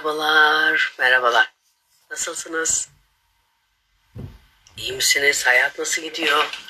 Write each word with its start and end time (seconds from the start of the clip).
Merhabalar, 0.00 0.92
merhabalar. 0.98 1.52
Nasılsınız? 2.10 2.88
İyi 4.76 4.92
misiniz? 4.92 5.46
Hayat 5.46 5.78
nasıl 5.78 6.02
gidiyor? 6.02 6.60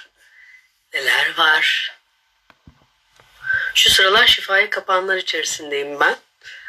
Neler 0.95 1.39
var? 1.39 1.97
Şu 3.75 3.91
sıralar 3.91 4.27
şifayı 4.27 4.71
kapanlar 4.71 5.17
içerisindeyim 5.17 6.01
ben. 6.01 6.17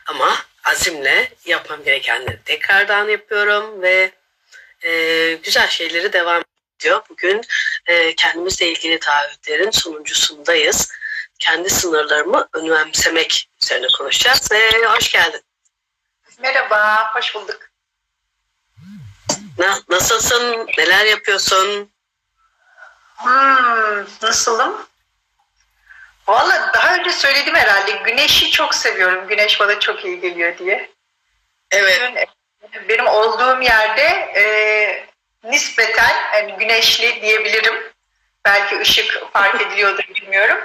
Ama 0.05 0.38
azimle 0.64 1.34
yapmam 1.46 1.84
gerekenleri 1.84 2.39
tekrardan 2.46 3.09
yapıyorum 3.09 3.82
ve 3.82 4.12
e, 4.84 5.34
güzel 5.43 5.68
şeyleri 5.68 6.14
devam 6.14 6.43
ediyor. 6.80 7.02
Bugün 7.09 7.41
e, 7.86 8.16
kendimizle 8.16 8.68
ilgili 8.71 9.00
taahhütlerin 9.00 9.71
sonuncusundayız. 9.71 10.91
Kendi 11.39 11.70
sınırlarımı 11.70 12.50
önemsemek 12.54 13.50
üzerine 13.64 13.87
konuşacağız 13.98 14.51
ve 14.51 14.86
hoş 14.86 15.12
geldin. 15.12 15.42
Merhaba, 16.41 17.11
hoş 17.15 17.36
bulduk. 17.36 17.69
Na, 19.57 19.79
nasılsın? 19.89 20.67
Neler 20.77 21.05
yapıyorsun? 21.05 21.91
Hmm, 23.15 24.05
nasılım? 24.21 24.87
Valla 26.27 26.71
daha 26.73 26.95
önce 26.95 27.11
söyledim 27.11 27.55
herhalde. 27.55 27.91
Güneşi 27.91 28.51
çok 28.51 28.75
seviyorum. 28.75 29.27
Güneş 29.27 29.59
bana 29.59 29.79
çok 29.79 30.05
iyi 30.05 30.19
geliyor 30.19 30.57
diye. 30.57 30.91
Evet. 31.71 32.30
Bugün 32.61 32.89
benim 32.89 33.08
olduğum 33.08 33.61
yerde 33.61 34.03
e, 34.36 34.44
nispeten 35.44 36.16
yani 36.33 36.55
güneşli 36.59 37.22
diyebilirim. 37.22 37.92
Belki 38.45 38.80
ışık 38.80 39.33
fark 39.33 39.61
ediliyordur 39.61 40.03
bilmiyorum. 40.16 40.58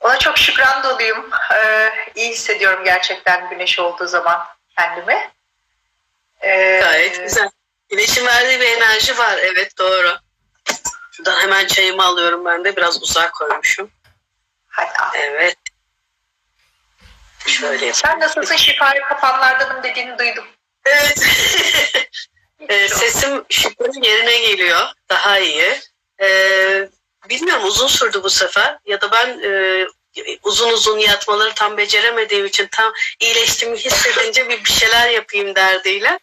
Ona 0.00 0.18
çok 0.18 0.38
şükran 0.38 0.82
doluyum. 0.82 1.30
Ee, 1.54 1.90
iyi 2.14 2.30
hissediyorum 2.30 2.84
gerçekten 2.84 3.50
güneş 3.50 3.78
olduğu 3.78 4.06
zaman 4.06 4.46
kendimi. 4.78 5.30
Ee, 6.40 6.80
Gayet 6.82 7.22
güzel. 7.22 7.50
Güneşin 7.88 8.26
verdiği 8.26 8.60
bir 8.60 8.66
enerji 8.66 9.18
var. 9.18 9.38
Evet 9.38 9.78
doğru. 9.78 10.18
Şuradan 11.12 11.40
hemen 11.40 11.66
çayımı 11.66 12.04
alıyorum 12.04 12.44
ben 12.44 12.64
de. 12.64 12.76
Biraz 12.76 13.02
uzak 13.02 13.34
koymuşum. 13.34 13.90
Hadi 14.66 14.98
al. 14.98 15.14
Evet. 15.14 15.56
Şöyle 17.46 17.92
Sen 17.92 18.20
nasılsın? 18.20 18.56
Şifayı 18.56 19.02
kapanlardanım 19.02 19.82
dediğini 19.82 20.18
duydum. 20.18 20.46
Evet. 20.84 21.18
ee, 22.68 22.88
sesim 22.88 23.44
şifrenin 23.48 24.02
yerine 24.02 24.38
geliyor. 24.38 24.86
Daha 25.10 25.38
iyi. 25.38 25.80
Ee, 26.22 26.88
bilmiyorum 27.28 27.64
uzun 27.64 27.86
sürdü 27.86 28.22
bu 28.22 28.30
sefer. 28.30 28.78
Ya 28.86 29.00
da 29.00 29.12
ben 29.12 29.40
e, 29.42 29.86
uzun 30.42 30.72
uzun 30.72 30.98
yatmaları 30.98 31.54
tam 31.54 31.76
beceremediğim 31.76 32.46
için 32.46 32.66
tam 32.66 32.92
iyileştiğimi 33.20 33.76
hissedince 33.76 34.48
bir, 34.48 34.64
bir 34.64 34.70
şeyler 34.70 35.08
yapayım 35.08 35.54
derdiyle. 35.54 36.18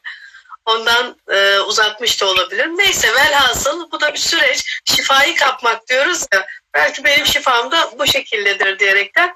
Ondan 0.65 1.17
e, 1.29 1.59
uzatmış 1.59 2.21
da 2.21 2.25
olabilir. 2.25 2.67
Neyse 2.67 3.13
velhasıl 3.13 3.91
bu 3.91 4.01
da 4.01 4.13
bir 4.13 4.19
süreç. 4.19 4.81
Şifayı 4.85 5.35
kapmak 5.35 5.87
diyoruz 5.87 6.25
ya. 6.33 6.47
Belki 6.73 7.03
benim 7.03 7.25
şifam 7.25 7.71
da 7.71 7.99
bu 7.99 8.07
şekildedir 8.07 8.79
diyerekten 8.79 9.35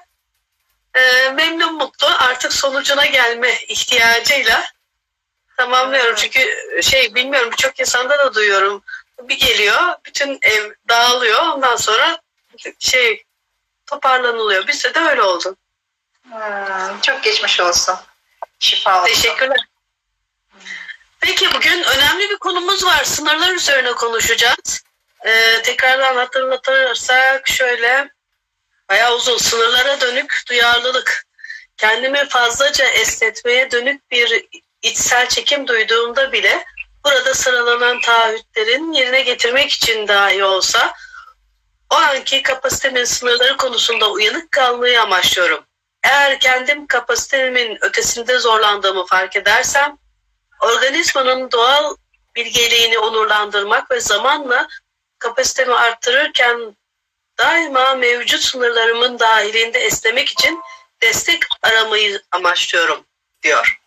e, 0.94 1.30
memnun 1.30 1.74
mutlu 1.74 2.06
artık 2.06 2.52
sonucuna 2.52 3.06
gelme 3.06 3.54
ihtiyacıyla 3.68 4.64
tamamlıyorum. 5.56 6.14
Çünkü 6.14 6.40
şey 6.82 7.14
bilmiyorum 7.14 7.50
birçok 7.52 7.80
insanda 7.80 8.18
da 8.18 8.34
duyuyorum. 8.34 8.82
Bir 9.28 9.38
geliyor 9.38 9.94
bütün 10.04 10.38
ev 10.42 10.72
dağılıyor 10.88 11.42
ondan 11.46 11.76
sonra 11.76 12.20
şey 12.78 13.24
toparlanılıyor. 13.86 14.66
Bizde 14.66 14.94
de 14.94 15.00
öyle 15.00 15.22
oldu. 15.22 15.56
Hmm, 16.22 17.00
çok 17.02 17.22
geçmiş 17.22 17.60
olsun. 17.60 17.94
Şifa 18.58 19.02
olsun. 19.02 19.14
Teşekkürler. 19.14 19.66
Peki 21.20 21.54
bugün 21.54 21.82
önemli 21.82 22.30
bir 22.30 22.38
konumuz 22.38 22.84
var. 22.84 23.04
Sınırlar 23.04 23.52
üzerine 23.52 23.92
konuşacağız. 23.92 24.84
Ee, 25.26 25.62
tekrardan 25.62 26.16
hatırlatırsak 26.16 27.48
şöyle 27.48 28.08
bayağı 28.88 29.14
uzun 29.14 29.38
sınırlara 29.38 30.00
dönük 30.00 30.42
duyarlılık. 30.48 31.26
Kendimi 31.76 32.28
fazlaca 32.28 32.84
esnetmeye 32.84 33.70
dönük 33.70 34.10
bir 34.10 34.46
içsel 34.82 35.28
çekim 35.28 35.68
duyduğumda 35.68 36.32
bile 36.32 36.64
burada 37.04 37.34
sıralanan 37.34 38.00
taahhütlerin 38.00 38.92
yerine 38.92 39.22
getirmek 39.22 39.72
için 39.72 40.08
dahi 40.08 40.44
olsa 40.44 40.94
o 41.90 41.94
anki 41.94 42.42
kapasitemin 42.42 43.04
sınırları 43.04 43.56
konusunda 43.56 44.10
uyanık 44.10 44.52
kalmayı 44.52 45.02
amaçlıyorum. 45.02 45.64
Eğer 46.02 46.40
kendim 46.40 46.86
kapasitemin 46.86 47.78
ötesinde 47.80 48.38
zorlandığımı 48.38 49.06
fark 49.06 49.36
edersem, 49.36 49.98
organizmanın 50.60 51.50
doğal 51.50 51.96
bilgeliğini 52.36 52.98
onurlandırmak 52.98 53.90
ve 53.90 54.00
zamanla 54.00 54.68
kapasitemi 55.18 55.74
arttırırken 55.74 56.76
daima 57.38 57.94
mevcut 57.94 58.40
sınırlarımın 58.40 59.18
dahilinde 59.18 59.78
esnemek 59.78 60.28
için 60.28 60.62
destek 61.02 61.44
aramayı 61.62 62.22
amaçlıyorum 62.30 63.06
diyor. 63.42 63.80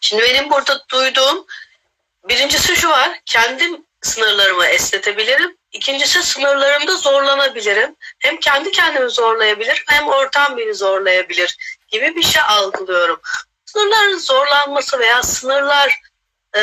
Şimdi 0.00 0.22
benim 0.22 0.50
burada 0.50 0.84
duyduğum 0.88 1.46
birincisi 2.28 2.76
şu 2.76 2.88
var. 2.88 3.20
Kendim 3.26 3.84
sınırlarımı 4.02 4.66
esnetebilirim. 4.66 5.56
İkincisi 5.72 6.22
sınırlarımda 6.22 6.96
zorlanabilirim. 6.96 7.96
Hem 8.18 8.36
kendi 8.36 8.70
kendimi 8.70 9.10
zorlayabilirim 9.10 9.82
hem 9.86 10.08
ortam 10.08 10.56
beni 10.56 10.74
zorlayabilir 10.74 11.56
gibi 11.88 12.16
bir 12.16 12.22
şey 12.22 12.42
algılıyorum. 12.42 13.20
Sınırların 13.64 14.18
zorlanması 14.18 14.98
veya 14.98 15.22
sınırlar 15.22 16.00
e, 16.56 16.60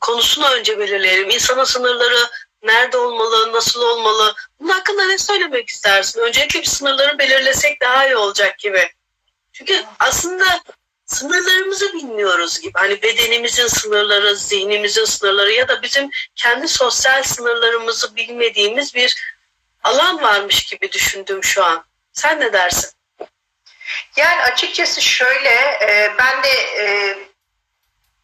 konusunu 0.00 0.48
önce 0.48 0.78
belirleyelim. 0.78 1.30
İnsanın 1.30 1.64
sınırları 1.64 2.18
nerede 2.62 2.96
olmalı, 2.96 3.52
nasıl 3.52 3.82
olmalı? 3.82 4.34
Bunun 4.60 4.68
hakkında 4.68 5.04
ne 5.04 5.18
söylemek 5.18 5.68
istersin? 5.68 6.20
Öncelikle 6.20 6.60
bir 6.60 6.66
sınırları 6.66 7.18
belirlesek 7.18 7.80
daha 7.80 8.06
iyi 8.06 8.16
olacak 8.16 8.58
gibi. 8.58 8.88
Çünkü 9.52 9.84
aslında 9.98 10.60
sınırlarımızı 11.06 11.92
bilmiyoruz 11.92 12.60
gibi. 12.60 12.72
Hani 12.78 13.02
bedenimizin 13.02 13.66
sınırları, 13.66 14.36
zihnimizin 14.36 15.04
sınırları 15.04 15.52
ya 15.52 15.68
da 15.68 15.82
bizim 15.82 16.10
kendi 16.34 16.68
sosyal 16.68 17.22
sınırlarımızı 17.22 18.16
bilmediğimiz 18.16 18.94
bir 18.94 19.36
alan 19.82 20.22
varmış 20.22 20.64
gibi 20.64 20.92
düşündüm 20.92 21.44
şu 21.44 21.64
an. 21.64 21.84
Sen 22.12 22.40
ne 22.40 22.52
dersin? 22.52 22.90
Yani 24.16 24.42
açıkçası 24.42 25.02
şöyle, 25.02 25.50
e, 25.82 26.14
ben 26.18 26.42
de 26.42 26.48
e, 26.78 27.18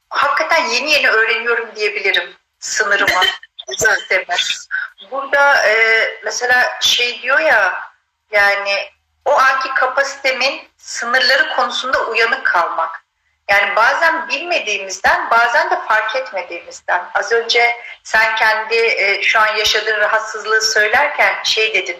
hakikaten 0.08 0.66
yeni 0.66 0.90
yeni 0.90 1.10
öğreniyorum 1.10 1.76
diyebilirim 1.76 2.34
sınırımı. 2.58 3.20
Burada 5.10 5.68
e, 5.68 6.06
mesela 6.24 6.78
şey 6.80 7.22
diyor 7.22 7.40
ya, 7.40 7.90
yani 8.30 8.90
o 9.24 9.32
anki 9.32 9.74
kapasitemin 9.74 10.68
sınırları 10.76 11.56
konusunda 11.56 12.06
uyanık 12.06 12.46
kalmak. 12.46 13.02
Yani 13.50 13.76
bazen 13.76 14.28
bilmediğimizden, 14.28 15.30
bazen 15.30 15.70
de 15.70 15.80
fark 15.88 16.16
etmediğimizden. 16.16 17.04
Az 17.14 17.32
önce 17.32 17.76
sen 18.02 18.36
kendi 18.36 18.74
e, 18.74 19.22
şu 19.22 19.40
an 19.40 19.56
yaşadığın 19.56 20.00
rahatsızlığı 20.00 20.62
söylerken 20.62 21.42
şey 21.42 21.74
dedin, 21.74 21.96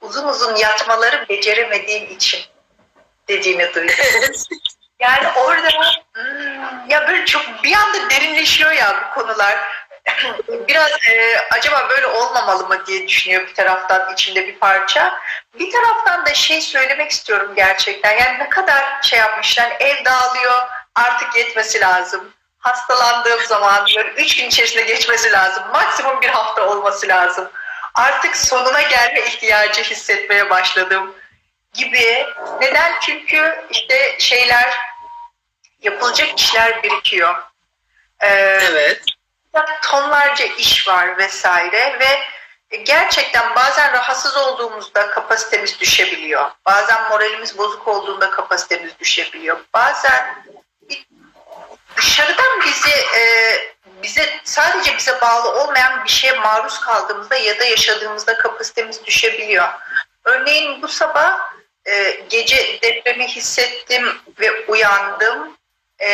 uzun 0.00 0.28
uzun 0.28 0.56
yatmaları 0.56 1.28
beceremediğim 1.28 2.10
için 2.10 2.40
dediğini 3.28 3.74
duydum. 3.74 3.94
yani 5.00 5.28
orada 5.28 5.68
hmm, 6.14 6.90
ya 6.90 7.08
böyle 7.08 7.24
çok 7.24 7.42
bir 7.62 7.72
anda 7.72 8.10
derinleşiyor 8.10 8.72
ya 8.72 9.10
bu 9.10 9.20
konular. 9.20 9.85
biraz 10.68 10.90
e, 10.90 11.38
acaba 11.50 11.88
böyle 11.90 12.06
olmamalı 12.06 12.68
mı 12.68 12.86
diye 12.86 13.08
düşünüyor 13.08 13.48
bir 13.48 13.54
taraftan 13.54 14.12
içinde 14.12 14.46
bir 14.46 14.58
parça. 14.58 15.20
Bir 15.58 15.72
taraftan 15.72 16.26
da 16.26 16.34
şey 16.34 16.60
söylemek 16.60 17.10
istiyorum 17.10 17.52
gerçekten. 17.56 18.12
Yani 18.12 18.38
ne 18.38 18.48
kadar 18.48 19.02
şey 19.02 19.18
yapmışlar 19.18 19.76
ev 19.80 20.04
dağılıyor 20.04 20.68
artık 20.94 21.36
yetmesi 21.36 21.80
lazım. 21.80 22.32
Hastalandığım 22.58 23.40
zaman 23.46 23.86
böyle 23.96 24.08
üç 24.08 24.36
gün 24.36 24.48
içerisinde 24.48 24.82
geçmesi 24.82 25.32
lazım. 25.32 25.64
Maksimum 25.72 26.20
bir 26.20 26.28
hafta 26.28 26.68
olması 26.68 27.08
lazım. 27.08 27.50
Artık 27.94 28.36
sonuna 28.36 28.82
gelme 28.82 29.20
ihtiyacı 29.20 29.82
hissetmeye 29.82 30.50
başladım 30.50 31.14
gibi. 31.74 32.26
Neden? 32.60 32.92
Çünkü 33.00 33.64
işte 33.70 34.16
şeyler 34.18 34.76
yapılacak 35.82 36.38
işler 36.40 36.82
birikiyor. 36.82 37.34
Ee, 38.20 38.58
evet 38.70 39.15
tonlarca 39.82 40.44
iş 40.44 40.88
var 40.88 41.18
vesaire 41.18 41.98
ve 42.00 42.20
gerçekten 42.76 43.54
bazen 43.54 43.92
rahatsız 43.92 44.36
olduğumuzda 44.36 45.10
kapasitemiz 45.10 45.80
düşebiliyor. 45.80 46.50
Bazen 46.66 47.08
moralimiz 47.08 47.58
bozuk 47.58 47.88
olduğunda 47.88 48.30
kapasitemiz 48.30 48.98
düşebiliyor. 48.98 49.58
Bazen 49.74 50.44
dışarıdan 51.96 52.60
bizi 52.64 52.90
e, 53.16 53.22
bize 54.02 54.40
sadece 54.44 54.96
bize 54.96 55.20
bağlı 55.20 55.62
olmayan 55.62 56.04
bir 56.04 56.10
şeye 56.10 56.32
maruz 56.32 56.80
kaldığımızda 56.80 57.36
ya 57.36 57.58
da 57.58 57.64
yaşadığımızda 57.64 58.36
kapasitemiz 58.38 59.04
düşebiliyor. 59.04 59.68
Örneğin 60.24 60.82
bu 60.82 60.88
sabah 60.88 61.38
e, 61.86 62.20
gece 62.28 62.78
depremi 62.82 63.28
hissettim 63.28 64.20
ve 64.40 64.66
uyandım 64.66 65.55
e, 65.98 66.08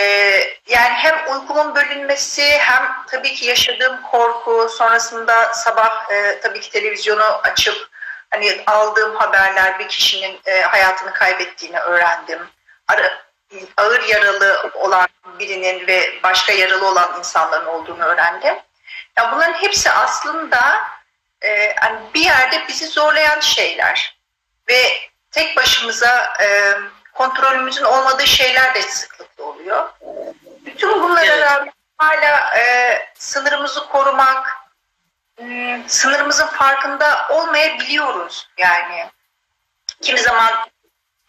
yani 0.69 0.95
hem 0.95 1.33
uykumun 1.33 1.75
bölünmesi 1.75 2.43
hem 2.43 2.93
tabii 3.07 3.35
ki 3.35 3.47
yaşadığım 3.47 4.03
korku 4.03 4.69
sonrasında 4.69 5.55
sabah 5.55 6.11
e, 6.11 6.41
tabii 6.41 6.61
ki 6.61 6.71
televizyonu 6.71 7.25
açıp 7.25 7.89
hani 8.31 8.63
aldığım 8.67 9.17
haberler 9.17 9.79
bir 9.79 9.89
kişinin 9.89 10.41
e, 10.47 10.61
hayatını 10.61 11.13
kaybettiğini 11.13 11.79
öğrendim. 11.79 12.49
Ara, 12.89 13.23
ağır 13.77 14.03
yaralı 14.03 14.71
olan 14.75 15.09
birinin 15.39 15.87
ve 15.87 16.23
başka 16.23 16.53
yaralı 16.53 16.89
olan 16.89 17.19
insanların 17.19 17.67
olduğunu 17.67 18.05
öğrendim. 18.05 18.55
Ya 19.19 19.33
bunların 19.33 19.63
hepsi 19.63 19.91
aslında 19.91 20.81
e, 21.43 21.75
hani 21.75 21.99
bir 22.15 22.25
yerde 22.25 22.63
bizi 22.69 22.87
zorlayan 22.87 23.41
şeyler 23.41 24.19
ve 24.69 24.93
tek 25.31 25.57
başımıza 25.57 26.33
e, 26.41 26.75
kontrolümüzün 27.13 27.85
olmadığı 27.85 28.27
şeyler 28.27 28.75
de 28.75 28.83
sıklıkla 28.83 29.32
oluyor. 29.63 29.91
Bütün 30.67 31.03
bunlara 31.03 31.25
evet. 31.25 31.41
rağmen 31.41 31.73
hala 31.99 32.57
e, 32.59 32.99
sınırımızı 33.15 33.89
korumak, 33.89 34.57
e, 35.41 35.81
sınırımızın 35.87 36.47
farkında 36.47 37.29
olmayabiliyoruz 37.31 38.49
yani. 38.59 39.11
Kimi 40.01 40.19
zaman 40.19 40.53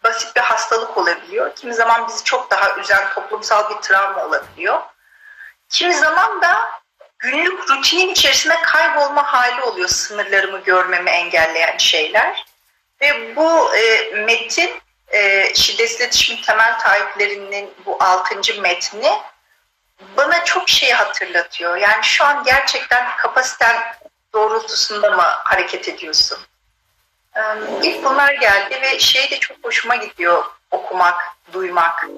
basit 0.04 0.36
bir 0.36 0.40
hastalık 0.40 0.98
olabiliyor. 0.98 1.54
Kimi 1.54 1.74
zaman 1.74 2.08
bizi 2.08 2.24
çok 2.24 2.50
daha 2.50 2.76
üzen 2.76 3.08
toplumsal 3.14 3.70
bir 3.70 3.82
travma 3.82 4.24
olabiliyor. 4.24 4.80
Kimi 5.68 5.94
zaman 5.94 6.42
da 6.42 6.70
günlük 7.18 7.70
rutinin 7.70 8.08
içerisinde 8.08 8.62
kaybolma 8.62 9.32
hali 9.32 9.62
oluyor 9.62 9.88
sınırlarımı 9.88 10.58
görmemi 10.58 11.10
engelleyen 11.10 11.76
şeyler. 11.76 12.46
Ve 13.00 13.36
bu 13.36 13.76
e, 13.76 14.10
metin 14.14 14.70
e, 15.14 15.54
şiddetsiz 15.54 16.00
iletişimin 16.00 16.42
temel 16.42 16.78
taahhütlerinin 16.78 17.74
bu 17.86 17.96
altıncı 18.00 18.60
metni 18.62 19.10
bana 20.16 20.44
çok 20.44 20.68
şey 20.68 20.90
hatırlatıyor. 20.90 21.76
Yani 21.76 22.04
şu 22.04 22.24
an 22.24 22.44
gerçekten 22.44 23.16
kapasiten 23.16 23.76
doğrultusunda 24.32 25.10
mı 25.10 25.22
hareket 25.22 25.88
ediyorsun? 25.88 26.38
Ee, 27.36 27.40
ilk 27.82 28.04
bunlar 28.04 28.32
geldi 28.34 28.78
ve 28.82 28.98
şey 28.98 29.30
de 29.30 29.38
çok 29.38 29.56
hoşuma 29.62 29.96
gidiyor 29.96 30.44
okumak, 30.70 31.22
duymak. 31.52 32.08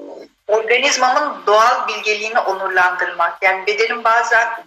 Organizmamın 0.48 1.46
doğal 1.46 1.88
bilgeliğini 1.88 2.38
onurlandırmak. 2.38 3.42
Yani 3.42 3.66
bedenim 3.66 4.04
bazen 4.04 4.64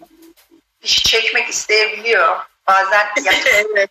dişi 0.82 1.04
çekmek 1.04 1.50
isteyebiliyor. 1.50 2.40
Bazen 2.68 3.08
evet. 3.26 3.90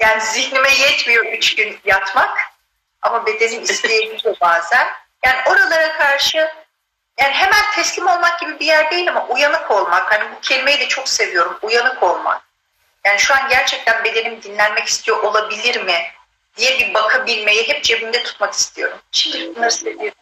Yani 0.00 0.20
zihnime 0.20 0.70
yetmiyor 0.70 1.24
üç 1.24 1.54
gün 1.54 1.78
yatmak 1.84 2.38
ama 3.02 3.26
bedenim 3.26 3.62
isteyebiliyor 3.62 4.36
bazen. 4.40 4.88
Yani 5.24 5.36
oralara 5.46 5.92
karşı 5.92 6.50
yani 7.20 7.32
hemen 7.32 7.70
teslim 7.74 8.06
olmak 8.06 8.40
gibi 8.40 8.60
bir 8.60 8.66
yer 8.66 8.90
değil 8.90 9.08
ama 9.08 9.26
uyanık 9.26 9.70
olmak. 9.70 10.12
Hani 10.12 10.30
bu 10.36 10.40
kelimeyi 10.40 10.80
de 10.80 10.88
çok 10.88 11.08
seviyorum. 11.08 11.58
Uyanık 11.62 12.02
olmak. 12.02 12.42
Yani 13.04 13.18
şu 13.18 13.34
an 13.34 13.48
gerçekten 13.48 14.04
bedenim 14.04 14.42
dinlenmek 14.42 14.86
istiyor 14.86 15.22
olabilir 15.22 15.82
mi 15.82 16.02
diye 16.56 16.78
bir 16.78 16.94
bakabilmeyi 16.94 17.68
hep 17.68 17.84
cebimde 17.84 18.22
tutmak 18.22 18.54
istiyorum. 18.54 18.98
Şimdi 19.12 19.56
bunları 19.56 19.70
seviyorum. 19.70 20.18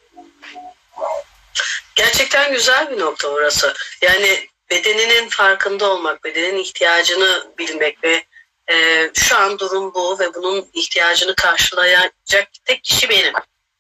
Gerçekten 1.95 2.53
güzel 2.53 2.91
bir 2.91 3.01
nokta 3.01 3.29
orası. 3.29 3.75
Yani 4.03 4.49
bedeninin 4.71 5.29
farkında 5.29 5.91
olmak, 5.91 6.25
bedenin 6.25 6.59
ihtiyacını 6.59 7.47
bilmek 7.59 8.05
ve 8.05 8.25
e, 8.71 9.11
şu 9.15 9.37
an 9.37 9.59
durum 9.59 9.95
bu 9.95 10.19
ve 10.19 10.35
bunun 10.35 10.69
ihtiyacını 10.73 11.35
karşılayacak 11.35 12.49
tek 12.65 12.85
kişi 12.85 13.09
benim. 13.09 13.33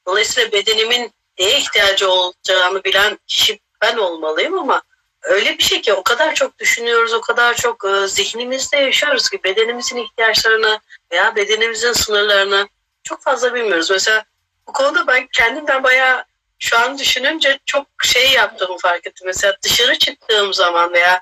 Dolayısıyla 0.06 0.52
bedenimin 0.52 1.12
neye 1.38 1.58
ihtiyacı 1.58 2.10
olacağını 2.10 2.84
bilen 2.84 3.18
kişi 3.26 3.60
ben 3.82 3.96
olmalıyım 3.96 4.58
ama 4.58 4.82
öyle 5.22 5.58
bir 5.58 5.62
şey 5.62 5.80
ki 5.80 5.94
o 5.94 6.02
kadar 6.02 6.34
çok 6.34 6.58
düşünüyoruz, 6.58 7.12
o 7.12 7.20
kadar 7.20 7.54
çok 7.54 7.84
e, 7.84 8.08
zihnimizde 8.08 8.76
yaşıyoruz 8.76 9.28
ki 9.28 9.40
bedenimizin 9.44 9.96
ihtiyaçlarını 9.96 10.80
veya 11.12 11.36
bedenimizin 11.36 11.92
sınırlarını 11.92 12.68
çok 13.02 13.22
fazla 13.22 13.54
bilmiyoruz. 13.54 13.90
Mesela 13.90 14.24
bu 14.68 14.72
konuda 14.72 15.06
ben 15.06 15.26
kendimden 15.32 15.82
bayağı 15.82 16.24
şu 16.58 16.78
an 16.78 16.98
düşününce 16.98 17.58
çok 17.66 17.86
şey 18.02 18.32
yaptığımı 18.32 18.78
fark 18.78 19.06
ettim. 19.06 19.26
Mesela 19.26 19.56
dışarı 19.62 19.98
çıktığım 19.98 20.54
zaman 20.54 20.92
veya 20.92 21.20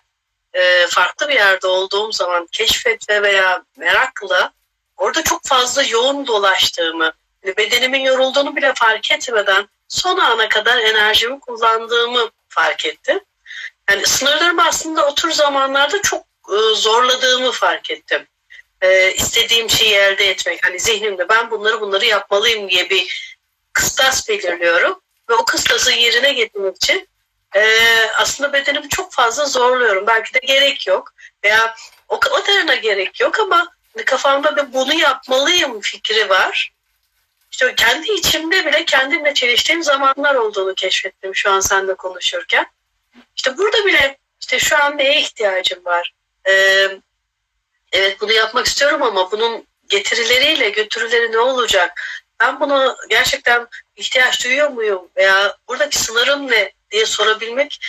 e, 0.54 0.86
farklı 0.86 1.28
bir 1.28 1.34
yerde 1.34 1.66
olduğum 1.66 2.12
zaman 2.12 2.46
keşfetle 2.52 3.22
veya 3.22 3.62
merakla 3.76 4.52
orada 4.96 5.22
çok 5.22 5.44
fazla 5.44 5.82
yoğun 5.82 6.26
dolaştığımı, 6.26 7.12
bedenimin 7.44 8.00
yorulduğunu 8.00 8.56
bile 8.56 8.72
fark 8.76 9.12
etmeden 9.12 9.68
son 9.88 10.18
ana 10.18 10.48
kadar 10.48 10.78
enerjimi 10.78 11.40
kullandığımı 11.40 12.30
fark 12.48 12.86
ettim. 12.86 13.20
Yani 13.90 14.06
sınırlarımı 14.06 14.66
aslında 14.66 15.06
otur 15.06 15.30
zamanlarda 15.30 16.02
çok 16.02 16.26
e, 16.48 16.74
zorladığımı 16.74 17.52
fark 17.52 17.90
ettim. 17.90 18.26
E, 18.82 19.14
istediğim 19.14 19.70
şeyi 19.70 19.94
elde 19.94 20.30
etmek. 20.30 20.66
Hani 20.66 20.80
zihnimde 20.80 21.28
ben 21.28 21.50
bunları 21.50 21.80
bunları 21.80 22.04
yapmalıyım 22.04 22.70
diye 22.70 22.90
bir 22.90 23.36
kıstas 23.72 24.28
belirliyorum. 24.28 25.00
Ve 25.30 25.34
o 25.34 25.44
kıstası 25.44 25.92
yerine 25.92 26.32
getirmek 26.32 26.76
için 26.76 27.08
e, 27.54 27.62
aslında 28.16 28.52
bedenimi 28.52 28.88
çok 28.88 29.12
fazla 29.12 29.46
zorluyorum. 29.46 30.06
Belki 30.06 30.34
de 30.34 30.38
gerek 30.46 30.86
yok 30.86 31.14
veya 31.44 31.74
o 32.08 32.20
kadarına 32.20 32.74
gerek 32.74 33.20
yok 33.20 33.40
ama 33.40 33.68
hani 33.94 34.04
kafamda 34.04 34.56
da 34.56 34.72
bunu 34.72 34.94
yapmalıyım 34.94 35.80
fikri 35.80 36.28
var. 36.28 36.72
İşte 37.50 37.74
kendi 37.74 38.12
içimde 38.12 38.66
bile 38.66 38.84
kendimle 38.84 39.34
çeliştiğim 39.34 39.82
zamanlar 39.82 40.34
olduğunu 40.34 40.74
keşfettim 40.74 41.34
şu 41.34 41.50
an 41.50 41.60
seninle 41.60 41.94
konuşurken. 41.94 42.66
İşte 43.36 43.58
burada 43.58 43.86
bile 43.86 44.18
işte 44.40 44.58
şu 44.58 44.82
an 44.82 44.98
neye 44.98 45.20
ihtiyacım 45.20 45.84
var? 45.84 46.14
Ee, 46.48 46.88
evet 47.92 48.20
bunu 48.20 48.32
yapmak 48.32 48.66
istiyorum 48.66 49.02
ama 49.02 49.32
bunun 49.32 49.66
getirileriyle 49.88 50.70
götürüleri 50.70 51.32
ne 51.32 51.38
olacak? 51.38 52.00
Ben 52.40 52.60
bunu 52.60 52.96
gerçekten 53.10 53.66
ihtiyaç 53.96 54.44
duyuyor 54.44 54.68
muyum? 54.68 55.08
Veya 55.16 55.56
buradaki 55.68 55.98
sınırım 55.98 56.50
ne 56.50 56.72
diye 56.94 57.06
sorabilmek 57.06 57.80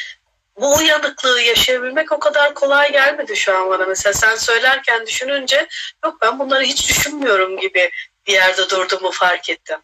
bu 0.57 0.75
uyanıklığı 0.75 1.42
yaşayabilmek 1.42 2.12
o 2.12 2.19
kadar 2.19 2.54
kolay 2.54 2.92
gelmedi 2.92 3.36
şu 3.36 3.57
an 3.57 3.69
bana. 3.69 3.86
Mesela 3.86 4.13
sen 4.13 4.36
söylerken 4.36 5.07
düşününce 5.07 5.68
yok 6.06 6.22
ben 6.22 6.40
bunları 6.40 6.63
hiç 6.63 6.90
düşünmüyorum 6.90 7.57
gibi 7.57 7.92
bir 8.28 8.34
yerde 8.34 8.69
durduğumu 8.69 9.12
fark 9.12 9.50
ettim. 9.50 9.80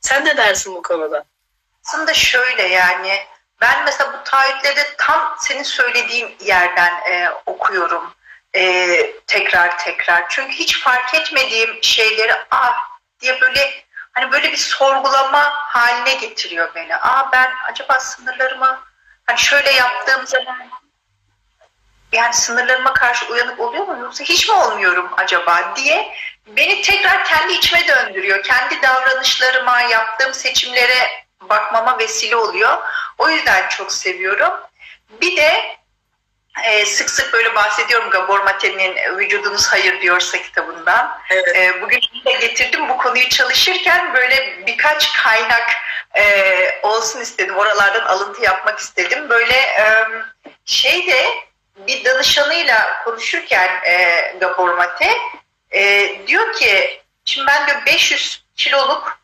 Sen 0.00 0.24
ne 0.24 0.36
dersin 0.36 0.74
bu 0.74 0.82
konuda? 0.82 1.24
Aslında 1.86 2.14
şöyle 2.14 2.62
yani 2.62 3.18
ben 3.60 3.84
mesela 3.84 4.12
bu 4.12 4.30
taahhütleri 4.30 4.86
tam 4.98 5.36
senin 5.40 5.62
söylediğin 5.62 6.36
yerden 6.44 6.92
e, 7.10 7.28
okuyorum 7.46 8.14
e, 8.54 8.96
tekrar 9.26 9.78
tekrar. 9.78 10.28
Çünkü 10.28 10.52
hiç 10.52 10.80
fark 10.80 11.14
etmediğim 11.14 11.78
şeyleri 11.82 12.32
ah 12.50 12.76
diye 13.20 13.40
böyle 13.40 13.84
hani 14.18 14.32
böyle 14.32 14.52
bir 14.52 14.56
sorgulama 14.56 15.52
haline 15.54 16.14
getiriyor 16.14 16.74
beni. 16.74 16.96
Aa 16.96 17.32
ben 17.32 17.50
acaba 17.70 18.00
sınırlarımı 18.00 18.80
hani 19.26 19.38
şöyle 19.38 19.70
yaptığım 19.70 20.26
zaman 20.26 20.56
yani 22.12 22.34
sınırlarıma 22.34 22.92
karşı 22.92 23.26
uyanık 23.26 23.60
oluyor 23.60 23.86
mu 23.86 23.98
yoksa 24.02 24.24
hiç 24.24 24.48
mi 24.48 24.54
olmuyorum 24.54 25.10
acaba 25.16 25.76
diye 25.76 26.14
beni 26.46 26.82
tekrar 26.82 27.24
kendi 27.24 27.52
içime 27.52 27.88
döndürüyor. 27.88 28.42
Kendi 28.42 28.82
davranışlarıma, 28.82 29.80
yaptığım 29.80 30.34
seçimlere 30.34 31.26
bakmama 31.40 31.98
vesile 31.98 32.36
oluyor. 32.36 32.78
O 33.18 33.28
yüzden 33.30 33.68
çok 33.68 33.92
seviyorum. 33.92 34.52
Bir 35.20 35.36
de 35.36 35.77
e, 36.64 36.86
sık 36.86 37.10
sık 37.10 37.32
böyle 37.32 37.54
bahsediyorum 37.54 38.10
Gabor 38.10 38.40
Mate'nin 38.40 39.18
Vücudunuz 39.18 39.66
Hayır 39.66 40.00
Diyorsa 40.00 40.42
kitabından. 40.42 41.18
Evet. 41.30 41.56
E, 41.56 41.82
bugün 41.82 42.00
de 42.24 42.32
getirdim 42.32 42.88
bu 42.88 42.96
konuyu 42.96 43.28
çalışırken 43.28 44.14
böyle 44.14 44.66
birkaç 44.66 45.12
kaynak 45.12 45.70
e, 46.16 46.80
olsun 46.82 47.20
istedim. 47.20 47.56
Oralardan 47.56 48.04
alıntı 48.06 48.42
yapmak 48.42 48.78
istedim. 48.78 49.28
Böyle 49.28 49.54
e, 49.54 50.06
şey 50.64 51.06
de 51.06 51.26
bir 51.86 52.04
danışanıyla 52.04 53.04
konuşurken 53.04 53.70
e, 53.84 54.20
Gabor 54.40 54.74
Mate 54.74 55.12
e, 55.70 56.12
diyor 56.26 56.52
ki 56.52 57.02
şimdi 57.24 57.46
ben 57.46 57.66
diyor 57.66 57.86
500 57.86 58.44
kiloluk 58.56 59.18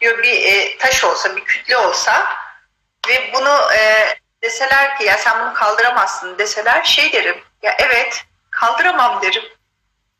diyor 0.00 0.22
bir 0.22 0.44
e, 0.44 0.78
taş 0.78 1.04
olsa 1.04 1.36
bir 1.36 1.44
kütle 1.44 1.76
olsa 1.76 2.36
ve 3.08 3.30
bunu 3.34 3.72
e, 3.74 4.08
deseler 4.42 4.98
ki 4.98 5.04
ya 5.04 5.18
sen 5.18 5.40
bunu 5.40 5.54
kaldıramazsın 5.54 6.38
deseler 6.38 6.84
şey 6.84 7.12
derim 7.12 7.44
ya 7.62 7.76
evet 7.78 8.24
kaldıramam 8.50 9.22
derim. 9.22 9.44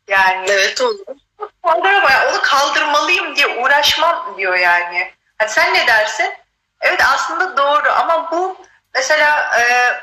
Yani 0.07 0.45
evet 0.49 0.81
olur. 0.81 1.05
Kaldıramam. 1.63 2.11
Yani 2.11 2.31
onu 2.31 2.41
kaldırmalıyım 2.41 3.35
diye 3.35 3.47
uğraşmam 3.47 4.37
diyor 4.37 4.55
yani. 4.55 5.13
Hani 5.37 5.49
sen 5.49 5.73
ne 5.73 5.87
dersin? 5.87 6.33
Evet 6.81 7.01
aslında 7.13 7.57
doğru 7.57 7.91
ama 7.91 8.31
bu 8.31 8.65
mesela 8.95 9.59
e, 9.59 9.93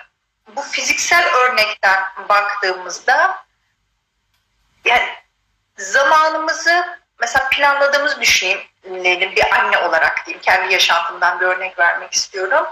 bu 0.56 0.62
fiziksel 0.62 1.26
örnekten 1.26 2.04
baktığımızda 2.28 3.44
yani 4.84 5.08
zamanımızı 5.78 6.98
mesela 7.20 7.48
planladığımız 7.48 8.20
düşüneyim. 8.20 8.60
bir 9.36 9.54
anne 9.54 9.78
olarak 9.78 10.26
diyeyim 10.26 10.42
kendi 10.42 10.72
yaşantımdan 10.72 11.40
bir 11.40 11.46
örnek 11.46 11.78
vermek 11.78 12.12
istiyorum. 12.12 12.66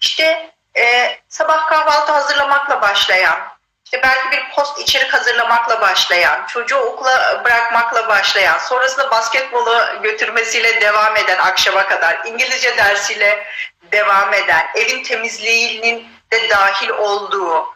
İşte 0.00 0.54
e, 0.76 1.18
sabah 1.28 1.66
kahvaltı 1.66 2.12
hazırlamakla 2.12 2.82
başlayan, 2.82 3.38
işte 3.84 4.00
belki 4.02 4.30
bir 4.30 4.50
post 4.54 4.78
içerik 4.78 5.14
hazırlamakla 5.14 5.80
başlayan, 5.80 6.46
çocuğu 6.46 6.76
okula 6.76 7.44
bırakmakla 7.44 8.08
başlayan, 8.08 8.58
sonrasında 8.58 9.10
basketbolu 9.10 10.02
götürmesiyle 10.02 10.80
devam 10.80 11.16
eden 11.16 11.38
akşama 11.38 11.86
kadar, 11.86 12.20
İngilizce 12.24 12.76
dersiyle 12.76 13.46
devam 13.92 14.34
eden, 14.34 14.66
evin 14.74 15.02
temizliğinin 15.02 16.08
de 16.32 16.48
dahil 16.50 16.88
olduğu, 16.88 17.66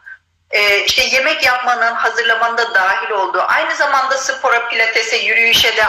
e, 0.51 0.79
işte 0.79 1.03
yemek 1.03 1.45
yapmanın, 1.45 1.95
hazırlamanın 1.95 2.57
da 2.57 2.75
dahil 2.75 3.11
olduğu, 3.11 3.43
aynı 3.43 3.75
zamanda 3.75 4.19
spora, 4.19 4.69
pilatese, 4.69 5.17
yürüyüşe 5.17 5.77
de 5.77 5.85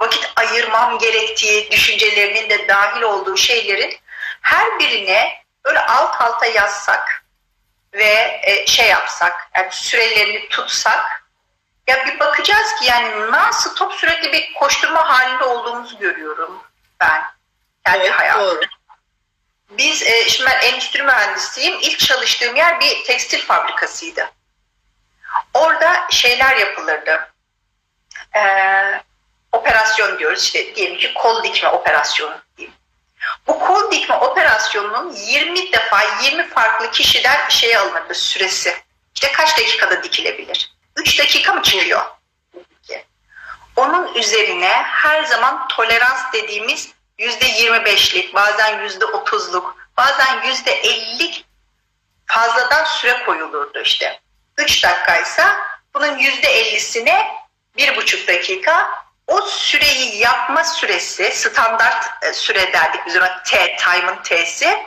vakit 0.00 0.32
ayırmam 0.36 0.98
gerektiği 0.98 1.70
düşüncelerinin 1.70 2.50
de 2.50 2.68
dahil 2.68 3.02
olduğu 3.02 3.36
şeylerin 3.36 3.96
her 4.40 4.78
birine 4.78 5.41
böyle 5.64 5.80
alt 5.80 6.20
alta 6.20 6.46
yazsak 6.46 7.24
ve 7.92 8.40
e, 8.42 8.66
şey 8.66 8.88
yapsak, 8.88 9.48
yani 9.54 9.68
sürelerini 9.72 10.48
tutsak 10.48 11.24
ya 11.86 12.06
bir 12.06 12.20
bakacağız 12.20 12.74
ki 12.74 12.84
yani 12.86 13.32
nasıl 13.32 13.74
top 13.74 13.92
sürekli 13.92 14.32
bir 14.32 14.52
koşturma 14.54 15.08
halinde 15.08 15.44
olduğumuzu 15.44 15.98
görüyorum 15.98 16.62
ben 17.00 17.24
kendi 17.84 17.98
evet, 17.98 18.12
hayatımda. 18.12 18.54
Doğru. 18.54 18.66
Biz, 19.70 20.02
e, 20.02 20.28
şimdi 20.28 20.50
ben 20.50 20.60
endüstri 20.60 21.02
mühendisiyim. 21.02 21.78
İlk 21.80 21.98
çalıştığım 21.98 22.56
yer 22.56 22.80
bir 22.80 23.04
tekstil 23.04 23.46
fabrikasıydı. 23.46 24.30
Orada 25.54 26.06
şeyler 26.10 26.56
yapılırdı. 26.56 27.32
Ee, 28.36 29.00
operasyon 29.52 30.18
diyoruz 30.18 30.42
işte 30.42 30.74
diyelim 30.74 30.98
ki 30.98 31.14
kol 31.14 31.44
dikme 31.44 31.68
operasyonu 31.68 32.40
diyeyim. 32.56 32.76
Bu 33.46 33.58
kol 33.58 33.90
dikme 33.90 34.14
operasyonunun 34.14 35.12
20 35.12 35.72
defa 35.72 36.00
20 36.22 36.48
farklı 36.48 36.90
kişiden 36.90 37.48
şey 37.48 37.76
alınırdı 37.76 38.14
süresi. 38.14 38.74
İşte 39.14 39.32
kaç 39.32 39.58
dakikada 39.58 40.02
dikilebilir? 40.02 40.74
3 40.96 41.18
dakika 41.18 41.52
mı 41.52 41.62
çıkıyor? 41.62 42.02
Onun 43.76 44.14
üzerine 44.14 44.68
her 44.84 45.24
zaman 45.24 45.68
tolerans 45.68 46.32
dediğimiz 46.32 46.92
%25'lik, 47.18 48.34
bazen 48.34 48.86
%30'luk, 48.86 49.64
bazen 49.96 50.38
%50'lik 50.42 51.44
fazladan 52.26 52.84
süre 52.84 53.24
koyulurdu 53.24 53.80
işte. 53.80 54.20
3 54.58 54.84
dakikaysa 54.84 55.56
bunun 55.94 56.18
%50'sine 56.18 57.26
1,5 57.78 58.26
dakika, 58.26 58.90
o 59.32 59.42
süreyi 59.42 60.16
yapma 60.16 60.64
süresi 60.64 61.30
standart 61.34 62.24
e, 62.24 62.32
süre 62.32 62.72
derdik 62.72 63.00
biz 63.06 63.16
ona 63.16 63.42
T, 63.42 63.76
time'ın 63.76 64.22
T'si 64.22 64.78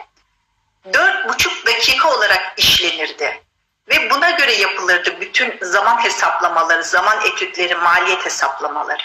dört 0.94 1.30
buçuk 1.30 1.66
dakika 1.68 2.10
olarak 2.10 2.54
işlenirdi. 2.58 3.44
Ve 3.90 4.10
buna 4.10 4.30
göre 4.30 4.54
yapılırdı 4.54 5.22
bütün 5.22 5.58
zaman 5.62 6.04
hesaplamaları, 6.04 6.84
zaman 6.84 7.26
etütleri, 7.26 7.76
maliyet 7.76 8.26
hesaplamaları. 8.26 9.04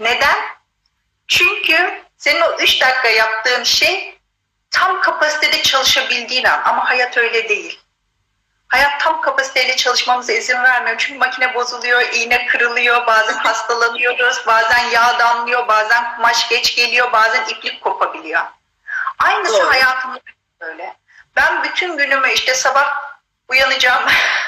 Neden? 0.00 0.36
Çünkü 1.28 2.02
senin 2.16 2.40
o 2.40 2.56
üç 2.60 2.80
dakika 2.80 3.08
yaptığın 3.08 3.62
şey 3.62 4.18
tam 4.70 5.00
kapasitede 5.00 5.62
çalışabildiğin 5.62 6.44
an 6.44 6.62
ama 6.64 6.88
hayat 6.88 7.16
öyle 7.16 7.48
değil. 7.48 7.80
Hayat 8.68 9.00
tam 9.00 9.20
kapasiteyle 9.20 9.76
çalışmamıza 9.76 10.32
izin 10.32 10.62
vermiyor. 10.62 10.96
Çünkü 10.98 11.18
makine 11.18 11.54
bozuluyor, 11.54 12.02
iğne 12.12 12.46
kırılıyor, 12.46 13.06
bazen 13.06 13.36
hastalanıyoruz, 13.36 14.46
bazen 14.46 14.84
yağ 14.84 15.18
damlıyor, 15.18 15.68
bazen 15.68 16.16
kumaş 16.16 16.48
geç 16.48 16.76
geliyor, 16.76 17.12
bazen 17.12 17.44
iplik 17.44 17.80
kopabiliyor. 17.80 18.42
Aynısı 19.18 19.52
Doğru. 19.52 19.70
hayatımda 19.70 20.20
böyle. 20.60 20.96
Ben 21.36 21.62
bütün 21.62 21.96
günümü 21.96 22.32
işte 22.32 22.54
sabah 22.54 23.08
uyanacağım, 23.48 24.04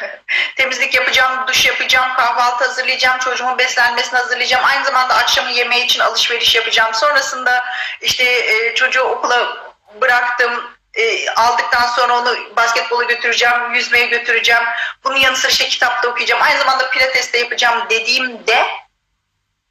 temizlik 0.56 0.94
yapacağım, 0.94 1.46
duş 1.46 1.66
yapacağım, 1.66 2.14
kahvaltı 2.14 2.64
hazırlayacağım, 2.64 3.18
çocuğumun 3.18 3.58
beslenmesini 3.58 4.18
hazırlayacağım. 4.18 4.64
Aynı 4.64 4.84
zamanda 4.84 5.14
akşamı 5.14 5.50
yemeği 5.50 5.84
için 5.84 6.00
alışveriş 6.00 6.54
yapacağım. 6.54 6.94
Sonrasında 6.94 7.64
işte 8.00 8.24
e, 8.24 8.74
çocuğu 8.74 9.02
okula 9.02 9.56
bıraktım, 10.00 10.70
e, 10.94 11.30
aldıktan 11.30 11.86
sonra 11.86 12.18
onu 12.18 12.56
basketbola 12.56 13.04
götüreceğim, 13.04 13.74
yüzmeye 13.74 14.06
götüreceğim. 14.06 14.62
Bunun 15.04 15.16
yanı 15.16 15.36
sıra 15.36 15.52
işte 15.52 15.68
kitapta 15.68 16.08
okuyacağım. 16.08 16.42
Aynı 16.42 16.58
zamanda 16.58 16.90
pilates 16.90 17.32
de 17.32 17.38
yapacağım 17.38 17.86
dediğimde 17.90 18.66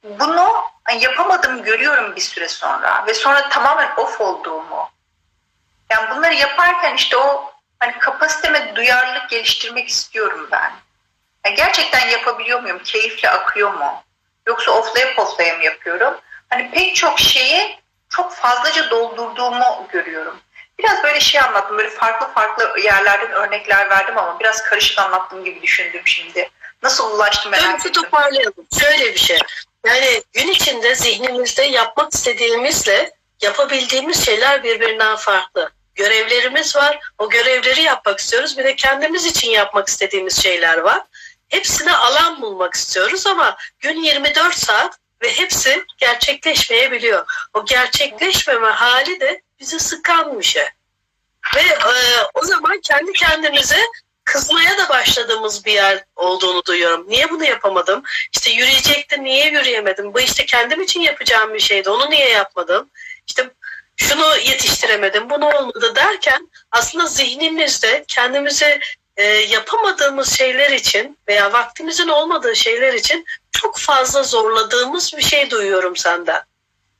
bunu 0.04 0.64
yapamadım 1.00 1.62
görüyorum 1.62 2.16
bir 2.16 2.20
süre 2.20 2.48
sonra 2.48 3.06
ve 3.06 3.14
sonra 3.14 3.48
tamamen 3.48 3.92
off 3.96 4.20
olduğumu. 4.20 4.90
Yani 5.90 6.10
bunları 6.10 6.34
yaparken 6.34 6.94
işte 6.94 7.16
o 7.16 7.52
hani 7.78 7.98
kapasiteme 7.98 8.76
duyarlılık 8.76 9.30
geliştirmek 9.30 9.88
istiyorum 9.88 10.48
ben. 10.52 10.72
Yani 11.44 11.56
gerçekten 11.56 12.08
yapabiliyor 12.08 12.60
muyum? 12.60 12.80
Keyifle 12.84 13.30
akıyor 13.30 13.74
mu? 13.74 14.02
Yoksa 14.46 14.70
offlaya 14.70 15.14
poflaya 15.14 15.56
mı 15.56 15.64
yapıyorum? 15.64 16.20
Hani 16.48 16.70
pek 16.70 16.96
çok 16.96 17.18
şeyi 17.18 17.78
çok 18.08 18.34
fazlaca 18.34 18.90
doldurduğumu 18.90 19.86
görüyorum. 19.92 20.40
Biraz 20.82 21.02
böyle 21.02 21.20
şey 21.20 21.40
anlattım. 21.40 21.78
Böyle 21.78 21.90
farklı 21.90 22.26
farklı 22.34 22.80
yerlerden 22.80 23.32
örnekler 23.32 23.90
verdim 23.90 24.18
ama 24.18 24.40
biraz 24.40 24.62
karışık 24.62 24.98
anlattığım 24.98 25.44
gibi 25.44 25.62
düşündüm 25.62 26.02
şimdi. 26.04 26.50
Nasıl 26.82 27.14
ulaştım 27.14 27.50
merak 27.50 27.78
ettim. 27.78 27.92
toparlayalım. 27.92 28.66
Şöyle 28.80 29.14
bir 29.14 29.18
şey. 29.18 29.38
Yani 29.86 30.22
gün 30.32 30.48
içinde 30.48 30.94
zihnimizde 30.94 31.62
yapmak 31.62 32.14
istediğimizle 32.14 33.12
yapabildiğimiz 33.40 34.24
şeyler 34.24 34.64
birbirinden 34.64 35.16
farklı. 35.16 35.70
Görevlerimiz 35.94 36.76
var. 36.76 36.98
O 37.18 37.30
görevleri 37.30 37.82
yapmak 37.82 38.18
istiyoruz. 38.18 38.58
Bir 38.58 38.64
de 38.64 38.76
kendimiz 38.76 39.26
için 39.26 39.50
yapmak 39.50 39.88
istediğimiz 39.88 40.42
şeyler 40.42 40.78
var. 40.78 41.02
Hepsine 41.48 41.96
alan 41.96 42.42
bulmak 42.42 42.74
istiyoruz 42.74 43.26
ama 43.26 43.56
gün 43.80 44.02
24 44.02 44.54
saat 44.54 44.98
ve 45.22 45.32
hepsi 45.32 45.84
gerçekleşmeyebiliyor. 45.98 47.26
O 47.54 47.64
gerçekleşmeme 47.64 48.68
hali 48.68 49.20
de 49.20 49.42
bizi 49.60 49.80
sıkan 49.80 50.38
bir 50.38 50.44
şey. 50.44 50.64
Ve 51.56 51.60
e, 51.60 51.92
o 52.34 52.44
zaman 52.44 52.80
kendi 52.80 53.12
kendimize 53.12 53.78
kızmaya 54.24 54.78
da 54.78 54.88
başladığımız 54.88 55.64
bir 55.64 55.72
yer 55.72 56.04
olduğunu 56.16 56.64
duyuyorum. 56.64 57.06
Niye 57.08 57.30
bunu 57.30 57.44
yapamadım? 57.44 58.02
İşte 58.32 58.50
yürüyecektim, 58.50 59.24
niye 59.24 59.50
yürüyemedim? 59.50 60.14
Bu 60.14 60.20
işte 60.20 60.46
kendim 60.46 60.82
için 60.82 61.00
yapacağım 61.00 61.54
bir 61.54 61.60
şeydi, 61.60 61.90
onu 61.90 62.10
niye 62.10 62.28
yapmadım? 62.28 62.90
İşte 63.26 63.50
şunu 63.96 64.36
yetiştiremedim, 64.36 65.30
bunu 65.30 65.46
olmadı 65.46 65.94
derken 65.94 66.50
aslında 66.72 67.06
zihnimizde 67.06 68.04
kendimize 68.08 68.80
e, 69.16 69.24
yapamadığımız 69.24 70.32
şeyler 70.32 70.70
için 70.70 71.18
veya 71.28 71.52
vaktimizin 71.52 72.08
olmadığı 72.08 72.56
şeyler 72.56 72.94
için 72.94 73.26
çok 73.52 73.78
fazla 73.78 74.22
zorladığımız 74.22 75.16
bir 75.16 75.22
şey 75.22 75.50
duyuyorum 75.50 75.96
senden. 75.96 76.42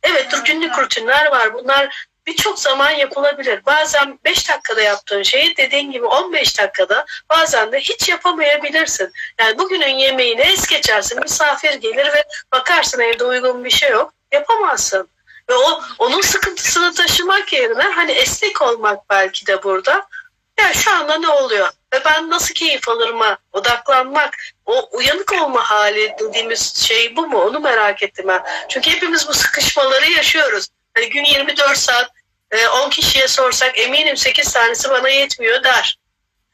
Evet 0.03 0.27
dur 0.33 0.45
günlük 0.45 0.79
rutinler 0.79 1.27
var. 1.27 1.55
Bunlar 1.55 2.07
birçok 2.31 2.59
zaman 2.59 2.91
yapılabilir. 2.91 3.67
Bazen 3.67 4.19
5 4.25 4.49
dakikada 4.49 4.81
yaptığın 4.81 5.23
şeyi 5.23 5.57
dediğin 5.57 5.93
gibi 5.93 6.07
15 6.07 6.59
dakikada 6.59 7.07
bazen 7.31 7.73
de 7.73 7.81
hiç 7.81 8.09
yapamayabilirsin. 8.09 9.13
Yani 9.41 9.59
bugünün 9.59 9.95
yemeğini 9.95 10.41
es 10.41 10.67
geçersin. 10.67 11.21
Misafir 11.21 11.75
gelir 11.75 12.07
ve 12.07 12.25
bakarsın 12.53 13.01
evde 13.01 13.25
uygun 13.25 13.65
bir 13.65 13.71
şey 13.71 13.91
yok. 13.91 14.15
Yapamazsın. 14.33 15.09
Ve 15.51 15.55
o 15.55 15.83
onun 15.99 16.21
sıkıntısını 16.21 16.95
taşımak 16.95 17.53
yerine 17.53 17.83
hani 17.83 18.13
esnek 18.13 18.63
olmak 18.63 19.11
belki 19.11 19.47
de 19.47 19.63
burada. 19.63 20.07
Yani 20.61 20.75
şu 20.75 20.91
anda 20.95 21.19
ne 21.19 21.29
oluyor? 21.29 21.69
Ve 21.95 22.05
ben 22.05 22.31
nasıl 22.31 22.55
keyif 22.55 22.89
alırıma 22.89 23.39
odaklanmak, 23.53 24.37
o 24.67 24.89
uyanık 24.93 25.33
olma 25.33 25.71
hali 25.71 26.15
dediğimiz 26.21 26.77
şey 26.77 27.17
bu 27.17 27.27
mu? 27.27 27.43
Onu 27.43 27.61
merak 27.61 28.03
ettim 28.03 28.25
ben. 28.29 28.43
Çünkü 28.69 28.91
hepimiz 28.91 29.29
bu 29.29 29.35
sıkışmaları 29.35 30.11
yaşıyoruz. 30.11 30.69
Hani 30.95 31.11
gün 31.11 31.25
24 31.25 31.79
saat 31.79 32.11
10 32.53 32.87
e, 32.87 32.91
kişiye 32.91 33.29
sorsak 33.29 33.79
eminim 33.79 34.17
8 34.17 34.53
tanesi 34.53 34.91
bana 34.91 35.09
yetmiyor 35.09 35.65
der. 35.65 35.99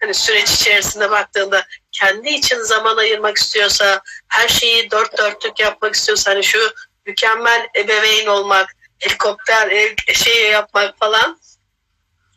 Hani 0.00 0.14
süreç 0.14 0.50
içerisinde 0.50 1.10
baktığında 1.10 1.66
kendi 1.92 2.28
için 2.28 2.58
zaman 2.58 2.96
ayırmak 2.96 3.36
istiyorsa, 3.36 4.02
her 4.28 4.48
şeyi 4.48 4.90
dört 4.90 5.18
dörtlük 5.18 5.60
yapmak 5.60 5.94
istiyorsa 5.94 6.30
hani 6.30 6.44
şu 6.44 6.74
mükemmel 7.06 7.68
ebeveyn 7.76 8.26
olmak, 8.26 8.76
helikopter 8.98 9.70
şey 10.14 10.50
yapmak 10.50 10.98
falan. 10.98 11.40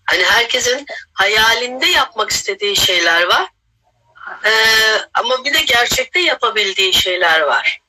Hani 0.06 0.24
herkesin 0.24 0.86
hayalinde 1.14 1.86
yapmak 1.86 2.30
istediği 2.30 2.76
şeyler 2.76 3.24
var. 3.24 3.48
Ee, 4.46 4.52
ama 5.14 5.46
bir 5.46 5.54
de 5.54 5.62
gerçekte 5.62 6.20
yapabildiği 6.20 6.94
şeyler 6.94 7.42
var. 7.42 7.80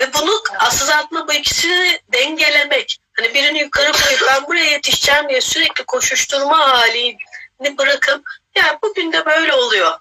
Ve 0.00 0.14
bunu 0.14 0.42
asıl 0.58 0.92
bu 1.28 1.32
ikisini 1.32 2.00
dengelemek. 2.12 3.01
Hani 3.12 3.34
birini 3.34 3.60
yukarı 3.60 3.92
koyup 3.92 4.22
ben 4.28 4.46
buraya 4.46 4.70
yetişeceğim 4.70 5.28
diye 5.28 5.40
sürekli 5.40 5.84
koşuşturma 5.84 6.58
halini 6.58 7.18
bırakıp 7.78 8.24
ya 8.54 8.78
bugün 8.82 9.12
de 9.12 9.26
böyle 9.26 9.52
oluyor. 9.52 9.92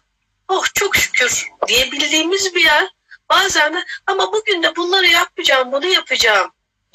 Oh 0.48 0.66
çok 0.74 0.96
şükür 0.96 1.50
diyebildiğimiz 1.68 2.56
bir 2.56 2.66
yer. 2.66 2.88
Bazen 3.30 3.74
de 3.74 3.86
ama 4.08 4.34
bugün 4.34 4.64
de 4.64 4.76
bunları 4.76 5.08
yapacağım, 5.08 5.72
bunu 5.72 5.86
yapacağım 5.86 6.52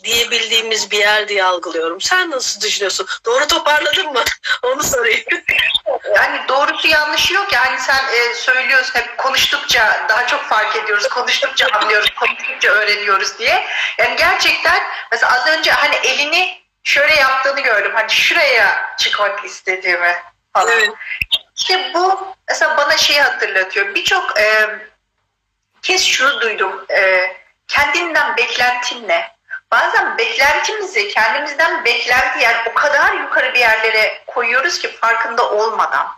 diyebildiğimiz 0.06 0.90
bir 0.90 0.98
yer 0.98 1.28
diye 1.28 1.44
algılıyorum. 1.44 2.00
Sen 2.00 2.30
nasıl 2.30 2.60
düşünüyorsun? 2.60 3.06
Doğru 3.24 3.46
toparladın 3.46 4.12
mı? 4.12 4.24
Onu 4.62 4.82
sorayım. 4.82 5.24
Yani 6.14 6.40
doğrusu 6.48 6.88
yanlışı 6.88 7.34
yok. 7.34 7.52
Yani 7.52 7.80
sen 7.80 8.04
e, 8.12 8.34
söylüyorsun 8.34 8.94
hep 8.94 9.18
konuştukça 9.18 10.06
daha 10.08 10.26
çok 10.26 10.44
fark 10.44 10.76
ediyoruz. 10.76 11.08
Konuştukça 11.08 11.66
anlıyoruz. 11.72 12.10
Konuştukça 12.10 12.70
öğreniyoruz 12.70 13.38
diye. 13.38 13.66
Yani 13.98 14.16
gerçekten 14.16 14.82
mesela 15.12 15.32
az 15.34 15.48
önce 15.48 15.70
hani 15.70 15.94
elini 15.94 16.62
şöyle 16.82 17.14
yaptığını 17.14 17.60
gördüm. 17.60 17.92
Hani 17.94 18.10
şuraya 18.10 18.96
çıkmak 18.98 19.44
istediğimi 19.44 20.16
falan. 20.52 20.72
Evet. 20.72 20.90
İşte 21.56 21.90
bu 21.94 22.34
mesela 22.48 22.76
bana 22.76 22.96
şeyi 22.96 23.22
hatırlatıyor. 23.22 23.94
Birçok 23.94 24.40
e, 24.40 24.68
kez 25.82 26.04
şunu 26.04 26.40
duydum. 26.40 26.84
E, 26.90 27.32
kendinden 27.68 28.36
beklentin 28.36 29.08
ne? 29.08 29.35
Bazen 29.72 30.18
beklentimizi 30.18 31.08
kendimizden 31.08 31.84
beklenti 31.84 32.44
yani 32.44 32.56
o 32.70 32.74
kadar 32.74 33.12
yukarı 33.12 33.54
bir 33.54 33.58
yerlere 33.58 34.22
koyuyoruz 34.26 34.78
ki 34.78 34.88
farkında 34.88 35.50
olmadan. 35.50 36.08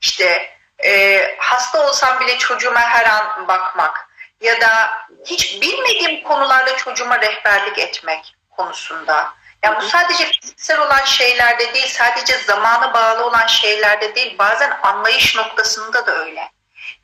İşte 0.00 0.56
e, 0.84 1.36
hasta 1.38 1.88
olsam 1.88 2.20
bile 2.20 2.38
çocuğuma 2.38 2.80
her 2.80 3.06
an 3.06 3.48
bakmak 3.48 4.10
ya 4.40 4.60
da 4.60 4.90
hiç 5.24 5.60
bilmediğim 5.62 6.22
konularda 6.22 6.76
çocuğuma 6.76 7.20
rehberlik 7.20 7.78
etmek 7.78 8.34
konusunda. 8.50 9.34
Yani 9.62 9.78
bu 9.80 9.82
sadece 9.82 10.24
fiziksel 10.24 10.80
olan 10.80 11.04
şeylerde 11.04 11.74
değil, 11.74 11.88
sadece 11.88 12.38
zamana 12.38 12.94
bağlı 12.94 13.24
olan 13.24 13.46
şeylerde 13.46 14.14
değil, 14.14 14.38
bazen 14.38 14.78
anlayış 14.82 15.36
noktasında 15.36 16.06
da 16.06 16.14
öyle. 16.14 16.52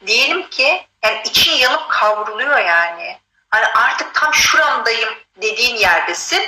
Diyelim 0.07 0.51
ki 0.51 0.87
yani 1.05 1.23
için 1.25 1.53
yanıp 1.53 1.91
kavruluyor 1.91 2.59
yani. 2.59 3.19
Hani 3.51 3.67
artık 3.67 4.15
tam 4.15 4.35
şuramdayım 4.35 5.15
dediğin 5.37 5.77
yerdesin. 5.77 6.45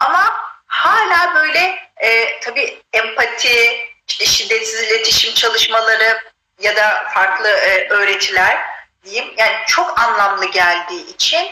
Ama 0.00 0.34
hala 0.66 1.34
böyle 1.34 1.78
e, 1.96 2.40
tabii 2.40 2.82
empati, 2.92 3.88
işte 4.08 4.26
şiddetsiz 4.26 4.82
iletişim 4.82 5.34
çalışmaları 5.34 6.22
ya 6.60 6.76
da 6.76 7.04
farklı 7.14 7.48
e, 7.48 7.88
öğretiler 7.88 8.58
diyeyim. 9.04 9.34
Yani 9.36 9.56
çok 9.66 10.00
anlamlı 10.00 10.44
geldiği 10.44 11.06
için 11.06 11.48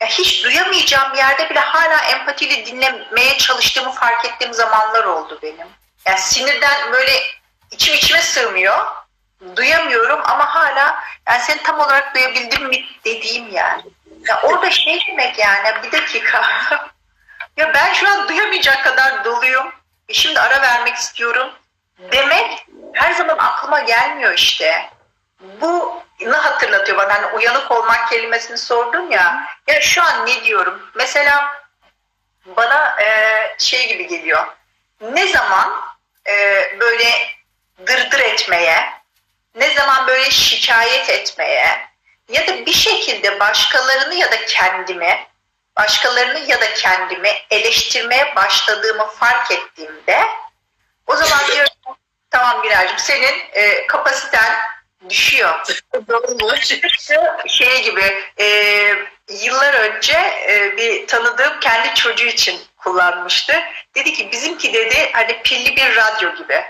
ya 0.00 0.06
hiç 0.06 0.44
duyamayacağım 0.44 1.14
yerde 1.14 1.50
bile 1.50 1.60
hala 1.60 1.98
empatiyle 2.04 2.66
dinlemeye 2.66 3.38
çalıştığımı 3.38 3.92
fark 3.92 4.24
ettiğim 4.24 4.54
zamanlar 4.54 5.04
oldu 5.04 5.38
benim. 5.42 5.68
Yani 6.06 6.18
sinirden 6.18 6.92
böyle 6.92 7.22
içim 7.70 7.94
içime 7.94 8.22
sığmıyor. 8.22 8.86
Duyamıyorum 9.56 10.20
ama 10.24 10.54
hala 10.54 11.00
yani 11.28 11.42
seni 11.42 11.62
tam 11.62 11.80
olarak 11.80 12.14
duyabildim 12.14 12.64
mi 12.68 12.84
dediğim 13.04 13.52
yani. 13.52 13.82
Ya 14.28 14.40
orada 14.42 14.70
şey 14.70 15.00
demek 15.08 15.38
yani 15.38 15.82
bir 15.82 15.92
dakika. 15.92 16.42
ya 17.56 17.74
ben 17.74 17.92
şu 17.92 18.08
an 18.08 18.28
duyamayacak 18.28 18.84
kadar 18.84 19.24
doluyum. 19.24 19.72
E 20.08 20.14
şimdi 20.14 20.40
ara 20.40 20.62
vermek 20.62 20.94
istiyorum 20.94 21.50
demek 21.98 22.66
her 22.92 23.12
zaman 23.12 23.38
aklıma 23.38 23.80
gelmiyor 23.80 24.34
işte. 24.34 24.90
Bu 25.40 26.02
ne 26.20 26.36
hatırlatıyor 26.36 26.98
bana 26.98 27.14
hani 27.14 27.26
uyanık 27.26 27.70
olmak 27.70 28.08
kelimesini 28.08 28.58
sordun 28.58 29.10
ya. 29.10 29.46
Ya 29.66 29.80
şu 29.80 30.02
an 30.02 30.26
ne 30.26 30.44
diyorum? 30.44 30.90
Mesela 30.94 31.64
bana 32.46 32.96
e, 33.02 33.38
şey 33.58 33.88
gibi 33.88 34.06
geliyor. 34.06 34.46
Ne 35.00 35.26
zaman 35.28 35.72
e, 36.26 36.32
böyle 36.80 37.28
dırdır 37.86 38.20
etmeye, 38.20 38.92
ne 39.54 39.74
zaman 39.74 40.06
böyle 40.06 40.30
şikayet 40.30 41.10
etmeye, 41.10 41.88
ya 42.28 42.46
da 42.46 42.66
bir 42.66 42.72
şekilde 42.72 43.40
başkalarını 43.40 44.14
ya 44.14 44.32
da 44.32 44.46
kendimi, 44.46 45.26
başkalarını 45.76 46.38
ya 46.38 46.60
da 46.60 46.74
kendimi 46.74 47.30
eleştirmeye 47.50 48.36
başladığımı 48.36 49.06
fark 49.06 49.50
ettiğimde 49.50 50.22
o 51.06 51.16
zaman 51.16 51.46
diyorum 51.52 51.96
tamam 52.30 52.62
Girer'cim 52.62 52.98
senin 52.98 53.34
e, 53.52 53.86
kapasiten 53.86 54.54
düşüyor. 55.08 55.60
şey 57.48 57.82
gibi 57.84 58.24
e, 58.40 58.46
yıllar 59.28 59.74
önce 59.74 60.18
e, 60.48 60.76
bir 60.76 61.06
tanıdığım 61.06 61.60
kendi 61.60 61.94
çocuğu 61.94 62.26
için 62.26 62.60
kullanmıştı. 62.76 63.52
Dedi 63.94 64.12
ki 64.12 64.32
bizimki 64.32 64.72
dedi 64.72 65.10
hani 65.12 65.42
pilli 65.42 65.76
bir 65.76 65.96
radyo 65.96 66.34
gibi 66.34 66.64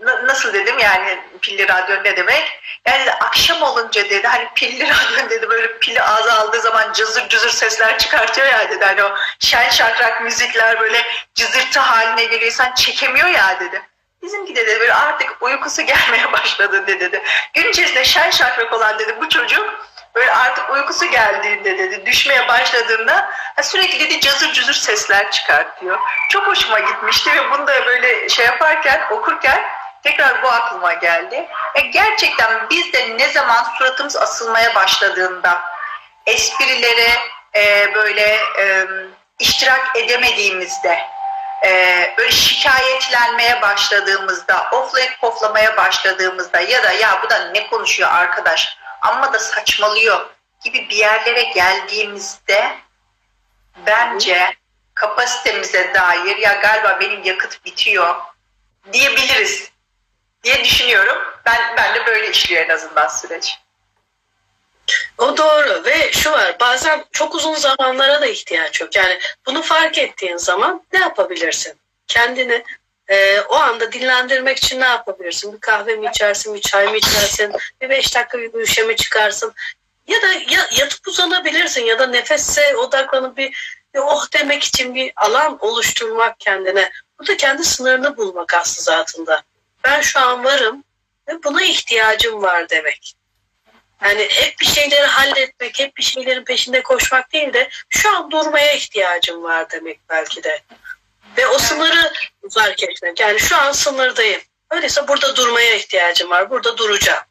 nasıl 0.00 0.52
dedim 0.52 0.78
yani 0.78 1.18
pilli 1.42 1.68
radyo 1.68 2.04
ne 2.04 2.16
demek? 2.16 2.60
Yani 2.86 3.02
dedi, 3.02 3.12
akşam 3.12 3.62
olunca 3.62 4.10
dedi 4.10 4.26
hani 4.26 4.48
pilli 4.54 4.84
radyo 4.90 5.30
dedi 5.30 5.50
böyle 5.50 5.78
pili 5.78 6.02
ağza 6.02 6.32
aldığı 6.32 6.60
zaman 6.60 6.92
cızır 6.92 7.28
cızır 7.28 7.50
sesler 7.50 7.98
çıkartıyor 7.98 8.46
ya 8.46 8.70
dedi. 8.70 8.84
Hani 8.84 9.04
o 9.04 9.14
şen 9.38 9.70
şakrak 9.70 10.22
müzikler 10.22 10.80
böyle 10.80 11.02
cızırtı 11.34 11.80
haline 11.80 12.24
geliyor 12.24 12.42
insan 12.42 12.74
çekemiyor 12.74 13.28
ya 13.28 13.60
dedi. 13.60 13.82
Bizimki 14.22 14.56
de 14.56 14.66
dedi 14.66 14.80
böyle 14.80 14.94
artık 14.94 15.42
uykusu 15.42 15.82
gelmeye 15.86 16.32
başladı 16.32 16.86
dedi. 16.86 17.22
Gün 17.54 17.70
içerisinde 17.70 18.04
şen 18.04 18.30
şakrak 18.30 18.72
olan 18.72 18.98
dedi 18.98 19.16
bu 19.20 19.28
çocuk 19.28 19.86
böyle 20.14 20.32
artık 20.32 20.70
uykusu 20.70 21.06
geldiğinde 21.10 21.78
dedi 21.78 22.06
düşmeye 22.06 22.48
başladığında 22.48 23.30
sürekli 23.62 24.00
dedi 24.00 24.20
cazır 24.20 24.52
cızır 24.52 24.74
sesler 24.74 25.30
çıkartıyor. 25.30 25.98
Çok 26.30 26.46
hoşuma 26.46 26.78
gitmişti 26.78 27.30
ve 27.32 27.50
bunu 27.50 27.66
da 27.66 27.86
böyle 27.86 28.28
şey 28.28 28.46
yaparken 28.46 29.06
okurken 29.10 29.64
Tekrar 30.06 30.42
bu 30.42 30.48
aklıma 30.48 30.92
geldi. 30.92 31.48
E 31.74 31.80
gerçekten 31.80 32.70
biz 32.70 32.92
de 32.92 33.18
ne 33.18 33.28
zaman 33.28 33.64
suratımız 33.78 34.16
asılmaya 34.16 34.74
başladığında 34.74 35.62
esprilere 36.26 37.18
e, 37.56 37.94
böyle 37.94 38.38
e, 38.58 38.86
iştirak 39.38 39.96
edemediğimizde 39.96 40.98
e, 41.64 42.14
böyle 42.18 42.30
şikayetlenmeye 42.30 43.62
başladığımızda, 43.62 44.68
oflayıp 44.72 45.20
poflamaya 45.20 45.76
başladığımızda 45.76 46.60
ya 46.60 46.82
da 46.82 46.92
ya 46.92 47.20
bu 47.22 47.30
da 47.30 47.38
ne 47.38 47.66
konuşuyor 47.66 48.10
arkadaş 48.12 48.78
amma 49.02 49.32
da 49.32 49.38
saçmalıyor 49.38 50.26
gibi 50.64 50.88
bir 50.88 50.96
yerlere 50.96 51.42
geldiğimizde 51.42 52.76
bence 53.86 54.56
kapasitemize 54.94 55.94
dair 55.94 56.36
ya 56.36 56.52
galiba 56.52 57.00
benim 57.00 57.24
yakıt 57.24 57.64
bitiyor 57.64 58.14
diyebiliriz 58.92 59.75
diye 60.46 60.64
düşünüyorum. 60.64 61.16
Ben, 61.46 61.76
ben 61.76 61.94
de 61.94 62.06
böyle 62.06 62.30
işliyor 62.30 62.64
en 62.64 62.74
azından 62.74 63.08
süreç. 63.08 63.58
O 65.18 65.36
doğru 65.36 65.84
ve 65.84 66.12
şu 66.12 66.32
var 66.32 66.56
bazen 66.60 67.04
çok 67.12 67.34
uzun 67.34 67.54
zamanlara 67.54 68.20
da 68.20 68.26
ihtiyaç 68.26 68.80
yok. 68.80 68.96
Yani 68.96 69.18
bunu 69.46 69.62
fark 69.62 69.98
ettiğin 69.98 70.36
zaman 70.36 70.82
ne 70.92 70.98
yapabilirsin? 70.98 71.74
Kendini 72.06 72.64
e, 73.08 73.40
o 73.40 73.54
anda 73.54 73.92
dinlendirmek 73.92 74.58
için 74.58 74.80
ne 74.80 74.84
yapabilirsin? 74.84 75.52
Bir 75.52 75.60
kahve 75.60 75.96
mi 75.96 76.08
içersin, 76.08 76.54
bir 76.54 76.60
çay 76.60 76.86
mı 76.86 76.96
içersin, 76.96 77.52
bir 77.80 77.90
beş 77.90 78.14
dakika 78.14 78.38
bir 78.38 78.42
yürüyüşe 78.42 78.96
çıkarsın? 78.96 79.54
Ya 80.08 80.22
da 80.22 80.26
ya, 80.26 80.68
yatıp 80.78 81.08
uzanabilirsin 81.08 81.84
ya 81.84 81.98
da 81.98 82.06
nefese 82.06 82.76
odaklanıp 82.76 83.36
bir, 83.36 83.78
bir 83.94 84.00
oh 84.00 84.26
demek 84.32 84.62
için 84.62 84.94
bir 84.94 85.12
alan 85.16 85.58
oluşturmak 85.60 86.40
kendine. 86.40 86.90
Bu 87.18 87.26
da 87.26 87.36
kendi 87.36 87.64
sınırını 87.64 88.16
bulmak 88.16 88.54
aslında 88.54 88.96
zatında 88.96 89.42
ben 89.86 90.00
şu 90.00 90.20
an 90.20 90.44
varım 90.44 90.84
ve 91.28 91.44
buna 91.44 91.62
ihtiyacım 91.62 92.42
var 92.42 92.68
demek. 92.68 93.14
Yani 94.02 94.28
hep 94.30 94.60
bir 94.60 94.66
şeyleri 94.66 95.06
halletmek, 95.06 95.78
hep 95.78 95.96
bir 95.96 96.02
şeylerin 96.02 96.44
peşinde 96.44 96.82
koşmak 96.82 97.32
değil 97.32 97.52
de 97.52 97.68
şu 97.88 98.16
an 98.16 98.30
durmaya 98.30 98.72
ihtiyacım 98.72 99.42
var 99.42 99.70
demek 99.70 100.00
belki 100.08 100.42
de. 100.44 100.62
Ve 101.36 101.46
o 101.46 101.58
sınırı 101.58 102.12
fark 102.50 102.82
etmek. 102.82 103.20
Yani 103.20 103.40
şu 103.40 103.56
an 103.56 103.72
sınırdayım. 103.72 104.40
Öyleyse 104.70 105.08
burada 105.08 105.36
durmaya 105.36 105.74
ihtiyacım 105.74 106.30
var. 106.30 106.50
Burada 106.50 106.78
duracağım. 106.78 107.24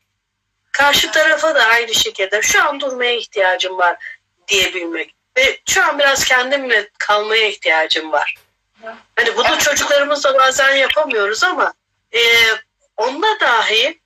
Karşı 0.71 1.11
tarafa 1.11 1.55
da 1.55 1.63
aynı 1.63 1.93
şekilde 1.93 2.41
şu 2.41 2.63
an 2.63 2.79
durmaya 2.79 3.15
ihtiyacım 3.15 3.77
var 3.77 3.97
diyebilmek. 4.47 5.15
Ve 5.37 5.59
şu 5.69 5.83
an 5.83 5.99
biraz 5.99 6.25
kendimle 6.25 6.89
kalmaya 6.99 7.47
ihtiyacım 7.47 8.11
var. 8.11 8.35
Hani 9.15 9.37
bunu 9.37 9.57
çocuklarımızla 9.59 10.39
bazen 10.39 10.75
yapamıyoruz 10.75 11.43
ama 11.43 11.73
e, 12.15 12.21
onunla 12.97 13.39
dahi 13.39 13.99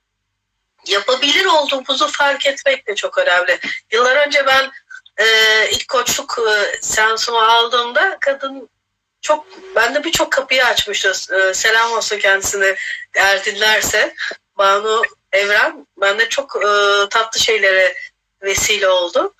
yapabilir 0.86 1.44
olduğumuzu 1.44 2.08
fark 2.12 2.46
etmek 2.46 2.86
de 2.86 2.94
çok 2.94 3.18
önemli. 3.18 3.58
Yıllar 3.92 4.26
önce 4.26 4.46
ben 4.46 4.70
e, 5.16 5.26
ilk 5.70 5.88
koçluk 5.88 6.38
e, 6.50 6.80
seansımı 6.80 7.48
aldığımda 7.52 8.18
kadın 8.20 8.68
çok 9.20 9.46
bende 9.76 10.04
birçok 10.04 10.32
kapıyı 10.32 10.66
açmıştı. 10.66 11.12
E, 11.34 11.54
selam 11.54 11.92
olsun 11.92 12.18
kendisine 12.18 12.76
eğer 13.14 13.44
dinlerse. 13.44 14.14
Banu 14.58 15.02
Evren 15.32 15.86
bende 16.00 16.28
çok 16.28 16.56
e, 16.56 16.68
tatlı 17.08 17.40
şeylere 17.40 17.94
vesile 18.42 18.88
oldu. 18.88 19.34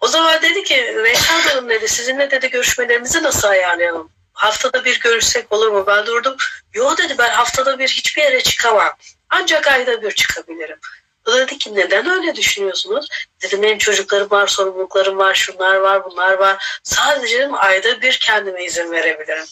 O 0.00 0.08
zaman 0.08 0.42
dedi 0.42 0.64
ki 0.64 0.94
Reşat 0.96 1.50
Hanım 1.50 1.68
dedi 1.68 1.88
sizinle 1.88 2.30
dedi 2.30 2.50
görüşmelerimizi 2.50 3.22
nasıl 3.22 3.48
ayarlayalım? 3.48 4.10
Haftada 4.32 4.84
bir 4.84 5.00
görüşsek 5.00 5.52
olur 5.52 5.68
mu? 5.68 5.84
Ben 5.86 6.06
durdum. 6.06 6.36
Yo 6.74 6.96
dedi 6.96 7.14
ben 7.18 7.30
haftada 7.30 7.78
bir 7.78 7.88
hiçbir 7.88 8.22
yere 8.22 8.42
çıkamam. 8.42 8.92
Ancak 9.30 9.66
ayda 9.66 10.02
bir 10.02 10.10
çıkabilirim. 10.10 10.78
O 11.26 11.32
dedi 11.32 11.58
ki 11.58 11.74
neden 11.74 12.10
öyle 12.10 12.36
düşünüyorsunuz? 12.36 13.08
Dedim 13.42 13.62
benim 13.62 13.78
çocuklarım 13.78 14.30
var, 14.30 14.46
sorumluluklarım 14.46 15.18
var, 15.18 15.34
şunlar 15.34 15.74
var, 15.74 16.04
bunlar 16.04 16.32
var. 16.32 16.80
Sadece 16.82 17.38
dedim, 17.38 17.54
ayda 17.54 18.02
bir 18.02 18.18
kendime 18.18 18.64
izin 18.64 18.92
verebilirim. 18.92 19.44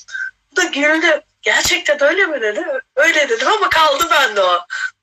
Bu 0.52 0.56
da 0.56 0.64
güldü. 0.64 1.22
Gerçekten 1.42 2.02
öyle 2.02 2.26
mi 2.26 2.40
dedi? 2.40 2.64
Öyle 2.96 3.28
dedim 3.28 3.48
ama 3.48 3.68
kaldı 3.68 4.04
bende 4.10 4.42
o. 4.42 4.58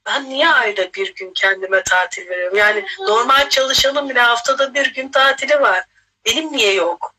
Ben 0.05 0.29
niye 0.29 0.49
ayda 0.49 0.93
bir 0.93 1.15
gün 1.15 1.33
kendime 1.33 1.83
tatil 1.83 2.29
veriyorum? 2.29 2.57
Yani 2.57 2.85
normal 2.99 3.49
çalışanın 3.49 4.09
bile 4.09 4.19
haftada 4.19 4.73
bir 4.73 4.93
gün 4.93 5.09
tatili 5.09 5.61
var. 5.61 5.83
Benim 6.25 6.51
niye 6.51 6.73
yok? 6.73 7.13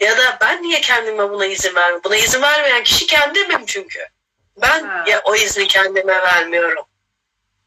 Ya 0.00 0.18
da 0.18 0.38
ben 0.40 0.62
niye 0.62 0.80
kendime 0.80 1.30
buna 1.30 1.46
izin 1.46 1.74
vermiyorum? 1.74 2.04
Buna 2.04 2.16
izin 2.16 2.42
vermeyen 2.42 2.82
kişi 2.82 3.06
kendimim 3.06 3.66
çünkü. 3.66 4.06
Ben 4.56 4.84
ha. 4.84 5.04
ya 5.06 5.22
o 5.24 5.34
izni 5.34 5.66
kendime 5.66 6.22
vermiyorum. 6.22 6.84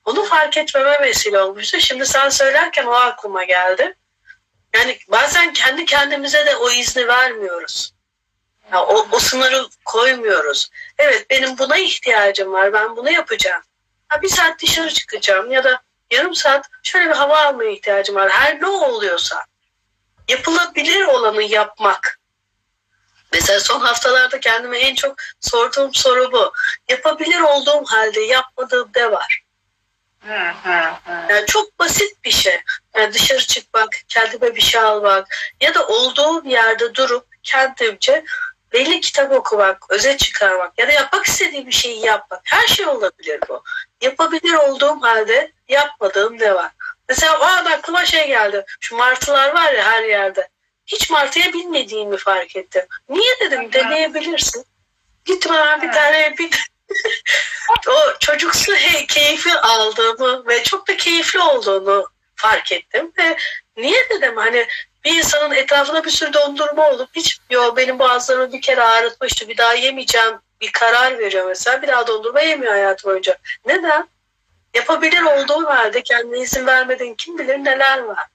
Onu 0.06 0.24
fark 0.24 0.58
etmeme 0.58 1.02
vesile 1.02 1.40
olmuştu. 1.40 1.80
Şimdi 1.80 2.06
sen 2.06 2.30
söylerken 2.30 2.86
o 2.86 2.92
aklıma 2.92 3.44
geldi. 3.44 3.96
Yani 4.74 4.98
bazen 5.08 5.54
kendi 5.54 5.86
kendimize 5.86 6.46
de 6.46 6.56
o 6.56 6.72
izni 6.72 7.08
vermiyoruz. 7.08 7.94
Yani 8.72 8.86
o, 8.86 9.08
o 9.12 9.20
sınırı 9.20 9.66
koymuyoruz. 9.86 10.70
Evet 10.98 11.30
benim 11.30 11.58
buna 11.58 11.78
ihtiyacım 11.78 12.54
var. 12.54 12.74
Ben 12.74 12.96
bunu 12.96 13.12
yapacağım. 13.12 13.62
Ha, 14.08 14.22
bir 14.22 14.30
saat 14.30 14.62
dışarı 14.62 14.94
çıkacağım 14.94 15.52
ya 15.52 15.64
da 15.64 15.82
yarım 16.12 16.36
saat 16.36 16.66
şöyle 16.84 17.10
bir 17.10 17.16
hava 17.16 17.40
almaya 17.40 17.72
ihtiyacım 17.72 18.16
var. 18.16 18.30
Her 18.30 18.62
ne 18.62 18.68
oluyorsa 18.68 19.46
yapılabilir 20.30 21.04
olanı 21.04 21.44
yapmak. 21.44 22.20
Mesela 23.34 23.60
son 23.60 23.80
haftalarda 23.80 24.40
kendime 24.40 24.80
en 24.80 24.96
çok 24.96 25.16
sorduğum 25.40 25.94
soru 25.94 26.32
bu. 26.32 26.54
Yapabilir 26.90 27.40
olduğum 27.40 27.86
halde 27.86 28.22
yapmadığım 28.22 28.90
ne 28.96 29.12
var? 29.12 29.44
Yani 31.30 31.46
çok 31.46 31.80
basit 31.80 32.26
bir 32.26 32.32
şey. 32.32 32.62
Yani 32.96 33.14
dışarı 33.14 33.46
çıkmak, 33.48 33.90
kendime 34.08 34.56
bir 34.56 34.62
şey 34.62 34.82
almak 34.82 35.28
ya 35.62 35.74
da 35.74 35.88
olduğum 35.88 36.46
yerde 36.46 36.96
durup 36.96 37.26
kendimce 37.44 38.26
belli 38.74 39.02
kitap 39.02 39.32
okumak, 39.32 39.92
özet 39.92 40.20
çıkarmak 40.20 40.80
ya 40.80 40.88
da 40.88 40.92
yapmak 40.92 41.26
istediğim 41.26 41.68
bir 41.68 41.72
şeyi 41.72 42.06
yapmak. 42.06 42.42
Her 42.44 42.68
şey 42.68 42.88
olabilir 42.88 43.40
bu. 43.50 43.64
Yapabilir 44.02 44.54
olduğum 44.54 45.02
halde 45.02 45.52
yapmadığım 45.70 46.40
ne 46.40 46.56
var? 46.56 46.72
Mesela 47.10 47.40
o 47.40 47.44
an 47.44 47.66
aklıma 47.66 48.06
şey 48.06 48.28
geldi. 48.28 48.66
Şu 48.80 48.96
martılar 48.96 49.54
var 49.54 49.74
ya 49.74 49.84
her 49.84 50.04
yerde. 50.04 50.48
Hiç 50.86 51.10
martıya 51.10 51.54
binmediğimi 51.54 52.18
fark 52.18 52.56
ettim. 52.56 52.84
Niye 53.10 53.40
dedim 53.40 53.74
deneyebilirsin. 53.74 54.66
Gittim 55.26 55.54
hemen 55.54 55.82
bir 55.82 55.92
tane 55.92 56.36
bir 56.38 56.50
o 57.90 58.20
çocuksu 58.20 58.74
keyfi 59.08 59.54
aldığımı 59.54 60.48
ve 60.48 60.64
çok 60.64 60.88
da 60.88 60.98
keyifli 60.98 61.40
olduğunu 61.40 62.08
fark 62.36 62.72
ettim 62.72 63.12
ve 63.18 63.38
niye 63.78 64.10
dedim 64.10 64.38
hani 64.38 64.68
bir 65.06 65.18
insanın 65.18 65.56
etrafında 65.56 66.04
bir 66.04 66.10
sürü 66.10 66.34
dondurma 66.34 66.90
olup 66.90 67.10
hiç 67.16 67.40
yo 67.50 67.76
benim 67.76 68.00
boğazlarımı 68.00 68.54
bir 68.54 68.62
kere 68.62 68.82
ağrıtmıştı 68.82 69.50
bir 69.50 69.58
daha 69.58 69.74
yemeyeceğim 69.74 70.40
bir 70.62 70.72
karar 70.72 71.20
veriyor 71.20 71.46
mesela 71.48 71.82
bir 71.82 71.88
daha 71.88 72.08
dondurma 72.08 72.42
yemiyor 72.42 72.74
hayatı 72.74 73.08
boyunca. 73.08 73.38
Neden? 73.66 74.08
Yapabilir 74.78 75.22
olduğu 75.22 75.66
halde 75.66 76.04
kendine 76.04 76.40
izin 76.40 76.66
vermeden 76.66 77.16
kim 77.16 77.38
bilir 77.38 77.58
neler 77.58 78.00
var. 78.00 78.26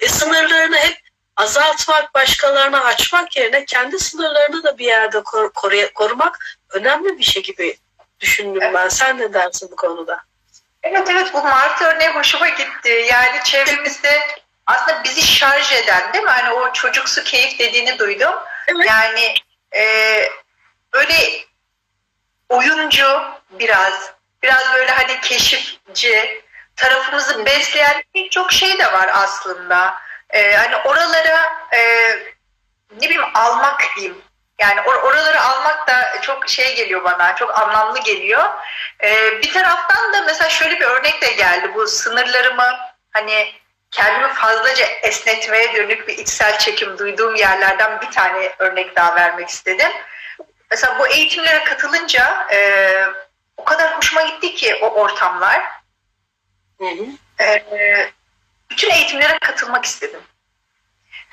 E 0.00 0.08
sınırlarını 0.08 0.76
hep 0.76 0.98
azaltmak, 1.36 2.14
başkalarına 2.14 2.84
açmak 2.84 3.36
yerine 3.36 3.64
kendi 3.64 3.98
sınırlarını 3.98 4.64
da 4.64 4.78
bir 4.78 4.84
yerde 4.84 5.22
kor, 5.22 5.52
koru, 5.52 5.76
korumak 5.94 6.58
önemli 6.70 7.18
bir 7.18 7.24
şey 7.24 7.42
gibi 7.42 7.78
düşündüm 8.20 8.62
evet. 8.62 8.74
ben. 8.74 8.88
Sen 8.88 9.18
ne 9.18 9.32
dersin 9.32 9.68
bu 9.72 9.76
konuda? 9.76 10.20
Evet 10.82 11.08
evet 11.10 11.34
bu 11.34 11.42
Mart 11.42 11.82
örneği 11.82 12.10
hoşuma 12.10 12.48
gitti. 12.48 13.06
Yani 13.10 13.44
çevremizde 13.44 14.20
aslında 14.66 15.04
bizi 15.04 15.22
şarj 15.22 15.72
eden 15.72 16.12
değil 16.12 16.24
mi? 16.24 16.30
Hani 16.30 16.50
o 16.50 16.72
çocuksu 16.72 17.24
keyif 17.24 17.58
dediğini 17.58 17.98
duydum. 17.98 18.34
Evet. 18.66 18.86
Yani 18.86 19.34
e, 19.76 19.82
böyle 20.92 21.14
oyuncu 22.48 23.22
biraz, 23.50 24.12
biraz 24.42 24.74
böyle 24.74 24.90
hani 24.90 25.20
keşifci, 25.20 26.42
tarafımızı 26.76 27.46
besleyen 27.46 28.02
birçok 28.14 28.52
şey 28.52 28.78
de 28.78 28.92
var 28.92 29.10
aslında. 29.12 29.94
E, 30.30 30.56
hani 30.56 30.76
oralara 30.76 31.52
e, 31.72 32.10
ne 32.92 33.02
bileyim 33.02 33.24
almak 33.34 33.82
diyeyim. 33.96 34.22
Yani 34.58 34.80
or 34.80 34.94
oraları 34.94 35.40
almak 35.40 35.88
da 35.88 36.20
çok 36.22 36.48
şey 36.48 36.76
geliyor 36.76 37.04
bana, 37.04 37.36
çok 37.36 37.58
anlamlı 37.58 37.98
geliyor. 37.98 38.44
Ee, 39.02 39.42
bir 39.42 39.52
taraftan 39.52 40.12
da 40.12 40.22
mesela 40.26 40.50
şöyle 40.50 40.80
bir 40.80 40.84
örnek 40.84 41.22
de 41.22 41.32
geldi. 41.32 41.70
Bu 41.74 41.86
sınırlarımı 41.86 42.78
hani 43.10 43.52
kendimi 43.90 44.28
fazlaca 44.28 44.86
esnetmeye 45.02 45.74
dönük 45.74 46.08
bir 46.08 46.18
içsel 46.18 46.58
çekim 46.58 46.98
duyduğum 46.98 47.34
yerlerden 47.34 48.00
bir 48.00 48.10
tane 48.10 48.52
örnek 48.58 48.96
daha 48.96 49.14
vermek 49.14 49.48
istedim. 49.48 49.90
Mesela 50.70 50.98
bu 50.98 51.06
eğitimlere 51.06 51.64
katılınca 51.64 52.46
e, 52.52 52.90
o 53.58 53.64
kadar 53.64 53.96
hoşuma 53.96 54.22
gitti 54.22 54.54
ki 54.54 54.74
o 54.82 54.86
ortamlar. 54.86 55.62
Hı 56.78 56.86
hı. 56.86 57.04
E, 57.44 57.64
bütün 58.70 58.90
eğitimlere 58.90 59.38
katılmak 59.38 59.84
istedim. 59.84 60.20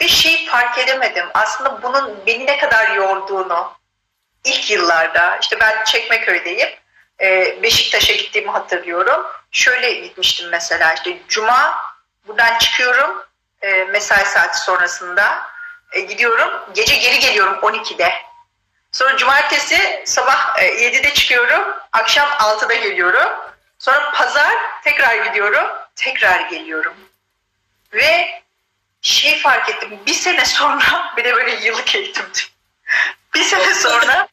Ve 0.01 0.07
şeyi 0.07 0.47
fark 0.47 0.77
edemedim. 0.77 1.25
Aslında 1.33 1.83
bunun 1.83 2.25
beni 2.27 2.45
ne 2.45 2.57
kadar 2.57 2.91
yorduğunu 2.95 3.73
ilk 4.43 4.71
yıllarda, 4.71 5.37
işte 5.41 5.59
ben 5.59 5.83
Çekmeköy'deyim. 5.83 6.69
E, 7.21 7.59
Beşiktaş'a 7.63 8.13
gittiğimi 8.13 8.51
hatırlıyorum. 8.51 9.25
Şöyle 9.51 9.93
gitmiştim 9.93 10.49
mesela 10.49 10.93
işte 10.93 11.17
Cuma 11.27 11.77
buradan 12.27 12.57
çıkıyorum 12.57 13.23
e, 13.61 13.83
mesai 13.83 14.25
saati 14.25 14.59
sonrasında 14.59 15.41
e, 15.91 15.99
gidiyorum. 15.99 16.49
Gece 16.73 16.95
geri 16.95 17.19
geliyorum 17.19 17.53
12'de. 17.53 18.13
Sonra 18.95 19.17
cumartesi 19.17 20.03
sabah 20.05 20.57
e, 20.57 20.65
7'de 20.65 21.13
çıkıyorum. 21.13 21.75
Akşam 21.91 22.29
6'da 22.29 22.73
geliyorum. 22.73 23.29
Sonra 23.79 24.11
pazar 24.11 24.53
tekrar 24.83 25.25
gidiyorum. 25.25 25.67
Tekrar 25.95 26.39
geliyorum. 26.39 26.93
Ve 27.93 28.41
şey 29.01 29.39
fark 29.39 29.69
ettim. 29.69 29.99
Bir 30.05 30.13
sene 30.13 30.45
sonra 30.45 31.13
bir 31.17 31.23
de 31.23 31.35
böyle 31.35 31.51
yıllık 31.51 31.95
eğitimdi. 31.95 32.39
Bir 33.33 33.43
sene 33.43 33.73
sonra 33.73 34.27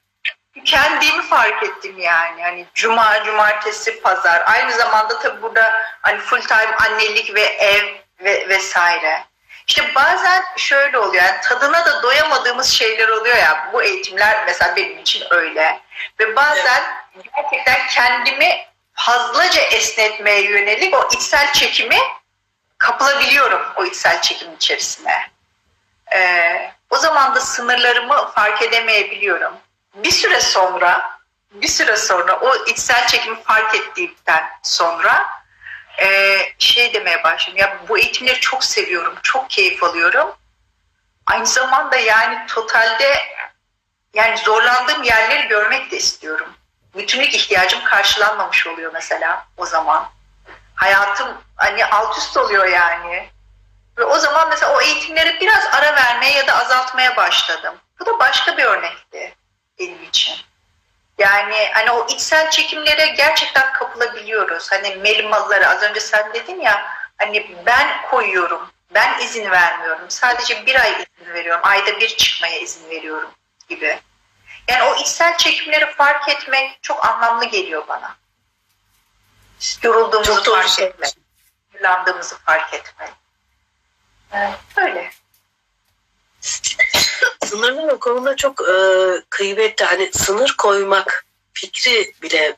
kendimi 0.64 1.22
fark 1.22 1.62
ettim 1.62 1.98
yani. 1.98 2.42
Hani 2.42 2.66
cuma, 2.75 3.25
cumartesi, 3.25 4.01
pazar. 4.01 4.42
Aynı 4.46 4.72
zamanda 4.72 5.18
tabii 5.18 5.42
burada 5.42 5.72
hani 6.03 6.18
full 6.18 6.40
time 6.40 6.77
annelik 6.77 7.35
ve 7.35 7.42
ev 7.42 7.85
ve 8.20 8.48
vesaire. 8.48 9.25
İşte 9.68 9.94
bazen 9.94 10.44
şöyle 10.57 10.98
oluyor. 10.98 11.25
Yani 11.25 11.40
tadına 11.40 11.87
da 11.87 12.03
doyamadığımız 12.03 12.72
şeyler 12.72 13.09
oluyor 13.09 13.37
ya. 13.37 13.70
Bu 13.72 13.83
eğitimler 13.83 14.44
mesela 14.46 14.77
benim 14.77 14.98
için 14.98 15.25
öyle. 15.31 15.81
Ve 16.20 16.37
bazen 16.37 16.83
gerçekten 17.35 17.87
kendimi 17.87 18.66
fazlaca 18.94 19.61
esnetmeye 19.61 20.42
yönelik 20.42 20.94
o 20.94 21.09
içsel 21.12 21.53
çekimi 21.53 21.98
kapılabiliyorum 22.79 23.62
o 23.77 23.85
içsel 23.85 24.22
çekim 24.22 24.55
içerisine. 24.55 25.31
Ee, 26.14 26.72
o 26.90 26.96
zaman 26.96 27.35
da 27.35 27.40
sınırlarımı 27.40 28.31
fark 28.35 28.62
edemeyebiliyorum. 28.62 29.53
Bir 29.94 30.11
süre 30.11 30.40
sonra, 30.40 31.11
bir 31.51 31.68
süre 31.68 31.96
sonra 31.96 32.40
o 32.40 32.57
içsel 32.66 33.07
çekimi 33.07 33.42
fark 33.42 33.75
ettiğimden 33.75 34.44
sonra 34.62 35.41
e, 35.98 36.38
şey 36.59 36.94
demeye 36.94 37.24
başladım. 37.24 37.59
Ya 37.59 37.78
bu 37.88 37.98
eğitimleri 37.98 38.40
çok 38.40 38.64
seviyorum, 38.64 39.14
çok 39.22 39.50
keyif 39.50 39.83
alıyorum. 39.83 40.37
Aynı 41.26 41.46
zamanda 41.46 41.96
yani 41.96 42.46
totalde 42.46 43.18
yani 44.14 44.38
zorlandığım 44.38 45.02
yerleri 45.02 45.48
görmek 45.48 45.90
de 45.90 45.96
istiyorum. 45.96 46.48
Bütünlük 46.96 47.35
ihtiyacım 47.35 47.85
karşılanmamış 47.85 48.66
oluyor 48.66 48.92
mesela 48.92 49.46
o 49.57 49.66
zaman 49.66 50.09
hayatım 50.74 51.28
hani 51.57 51.87
alt 51.87 52.18
üst 52.18 52.37
oluyor 52.37 52.64
yani. 52.64 53.28
Ve 53.98 54.05
o 54.05 54.18
zaman 54.18 54.48
mesela 54.48 54.76
o 54.76 54.81
eğitimlere 54.81 55.40
biraz 55.40 55.66
ara 55.72 55.96
vermeye 55.96 56.33
ya 56.33 56.46
da 56.46 56.59
azaltmaya 56.59 57.16
başladım. 57.16 57.74
Bu 58.00 58.07
da 58.07 58.18
başka 58.18 58.57
bir 58.57 58.64
örnekti 58.64 59.35
benim 59.78 60.02
için. 60.02 60.37
Yani 61.18 61.70
hani 61.72 61.90
o 61.90 62.07
içsel 62.07 62.51
çekimlere 62.51 63.07
gerçekten 63.07 63.72
kapılabiliyoruz. 63.72 64.72
Hani 64.72 64.96
melimaları 64.96 65.68
az 65.68 65.83
önce 65.83 66.01
sen 66.01 66.35
dedin 66.35 66.61
ya 66.61 66.87
hani 67.18 67.57
ben 67.66 68.03
koyuyorum, 68.11 68.70
ben 68.94 69.18
izin 69.18 69.51
vermiyorum. 69.51 70.11
Sadece 70.11 70.66
bir 70.66 70.81
ay 70.81 70.92
izin 70.92 71.35
veriyorum, 71.35 71.61
ayda 71.64 72.01
bir 72.01 72.09
çıkmaya 72.09 72.59
izin 72.59 72.90
veriyorum 72.90 73.31
gibi. 73.68 74.01
Yani 74.68 74.83
o 74.83 74.96
içsel 74.96 75.37
çekimleri 75.37 75.87
fark 75.94 76.29
etmek 76.29 76.83
çok 76.83 77.05
anlamlı 77.07 77.44
geliyor 77.44 77.88
bana 77.88 78.22
yorulduğumuzu 79.83 80.44
Çok 80.44 80.55
fark 80.55 80.81
etme. 80.81 81.07
Yorlandığımızı 81.75 82.38
fark 82.38 82.75
etme. 82.75 83.11
Evet, 84.33 84.59
öyle. 84.77 85.11
Sınırlar 87.53 87.93
o 87.93 87.99
konuda 87.99 88.37
çok 88.37 88.61
e, 88.69 88.75
kıymetli. 89.31 89.85
Hani 89.85 90.11
sınır 90.12 90.55
koymak 90.59 91.25
fikri 91.53 92.12
bile 92.23 92.57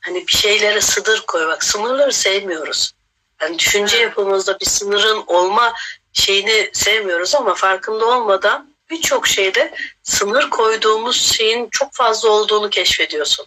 hani 0.00 0.26
bir 0.26 0.32
şeylere 0.32 0.80
sınır 0.80 1.24
koymak. 1.26 1.64
Sınırları 1.64 2.12
sevmiyoruz. 2.12 2.92
Yani 3.40 3.58
düşünce 3.58 3.96
yapımızda 3.96 4.60
bir 4.60 4.66
sınırın 4.66 5.24
olma 5.26 5.72
şeyini 6.12 6.70
sevmiyoruz 6.72 7.34
ama 7.34 7.54
farkında 7.54 8.06
olmadan 8.06 8.70
birçok 8.90 9.26
şeyde 9.26 9.74
sınır 10.02 10.50
koyduğumuz 10.50 11.32
şeyin 11.36 11.68
çok 11.70 11.92
fazla 11.92 12.28
olduğunu 12.28 12.70
keşfediyorsun. 12.70 13.46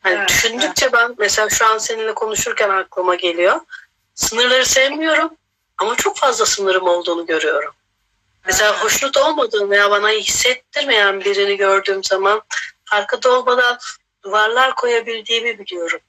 Hani 0.00 0.14
evet, 0.14 0.28
düşündükçe 0.28 0.84
evet. 0.84 0.94
ben 0.94 1.14
mesela 1.18 1.48
şu 1.50 1.66
an 1.66 1.78
seninle 1.78 2.14
konuşurken 2.14 2.68
aklıma 2.68 3.14
geliyor. 3.14 3.60
Sınırları 4.14 4.66
sevmiyorum 4.66 5.30
ama 5.78 5.96
çok 5.96 6.16
fazla 6.16 6.46
sınırım 6.46 6.88
olduğunu 6.88 7.26
görüyorum. 7.26 7.74
Mesela 8.46 8.84
hoşnut 8.84 9.16
olmadığım 9.16 9.70
veya 9.70 9.90
bana 9.90 10.10
hissettirmeyen 10.10 11.20
birini 11.20 11.56
gördüğüm 11.56 12.04
zaman 12.04 12.42
farkında 12.84 13.38
olmadan 13.38 13.78
duvarlar 14.24 14.74
koyabildiğimi 14.74 15.58
biliyorum. 15.58 16.00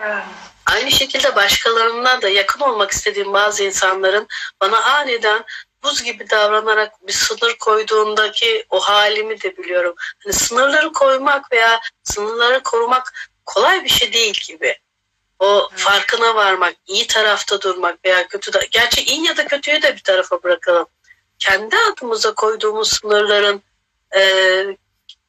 Evet. 0.00 0.24
Aynı 0.66 0.90
şekilde 0.90 1.36
başkalarından 1.36 2.22
da 2.22 2.28
yakın 2.28 2.60
olmak 2.60 2.90
istediğim 2.90 3.32
bazı 3.32 3.64
insanların 3.64 4.28
bana 4.60 4.82
aniden 4.82 5.44
buz 5.82 6.02
gibi 6.02 6.30
davranarak 6.30 7.06
bir 7.06 7.12
sınır 7.12 7.54
koyduğundaki 7.58 8.66
o 8.70 8.80
halimi 8.80 9.42
de 9.42 9.56
biliyorum. 9.56 9.94
Hani 10.24 10.32
sınırları 10.32 10.92
koymak 10.92 11.52
veya 11.52 11.80
sınırları 12.02 12.62
korumak 12.62 13.12
kolay 13.46 13.84
bir 13.84 13.88
şey 13.88 14.12
değil 14.12 14.40
gibi. 14.46 14.78
O 15.38 15.68
farkına 15.76 16.34
varmak, 16.34 16.74
iyi 16.86 17.06
tarafta 17.06 17.60
durmak 17.60 18.04
veya 18.04 18.28
kötü 18.28 18.52
de, 18.52 18.68
gerçi 18.70 19.02
iyi 19.02 19.26
ya 19.26 19.36
da 19.36 19.46
kötüyü 19.46 19.82
de 19.82 19.96
bir 19.96 20.02
tarafa 20.02 20.42
bırakalım. 20.42 20.86
Kendi 21.38 21.76
adımıza 21.76 22.34
koyduğumuz 22.34 22.92
sınırların 22.92 23.62
e, 24.16 24.22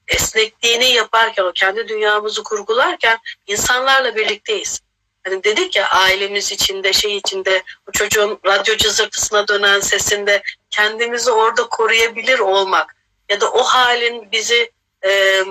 esnekliğini 0.08 0.86
yaparken, 0.86 1.44
o 1.44 1.52
kendi 1.52 1.88
dünyamızı 1.88 2.44
kurgularken 2.44 3.20
insanlarla 3.48 4.16
birlikteyiz. 4.16 4.80
Hani 5.24 5.44
dedik 5.44 5.76
ya 5.76 5.90
ailemiz 5.90 6.52
içinde, 6.52 6.94
şey 6.94 7.18
içinde, 7.18 7.64
o 7.90 7.92
çocuğun 7.92 8.40
radyo 8.46 8.78
cızırtısına 8.78 9.48
dönen 9.48 9.80
sesinde 9.80 10.44
kendimizi 10.70 11.32
orada 11.32 11.68
koruyabilir 11.68 12.40
olmak 12.40 12.96
ya 13.30 13.42
da 13.42 13.52
o 13.52 13.64
halin 13.64 14.32
bizi 14.32 14.72
e, 15.06 15.44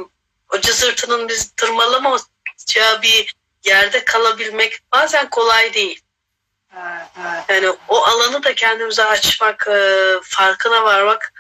o 0.53 0.61
cızırtının 0.61 1.29
bizi 1.29 1.55
tırmalamayacağı 1.55 3.03
bir 3.03 3.35
yerde 3.65 4.05
kalabilmek 4.05 4.79
bazen 4.93 5.31
kolay 5.31 5.75
değil. 5.75 6.01
Yani 7.49 7.71
o 7.89 8.03
alanı 8.03 8.43
da 8.45 8.55
kendimize 8.55 9.05
açmak, 9.05 9.69
e, 9.69 10.13
farkına 10.23 10.85
varmak 10.85 11.33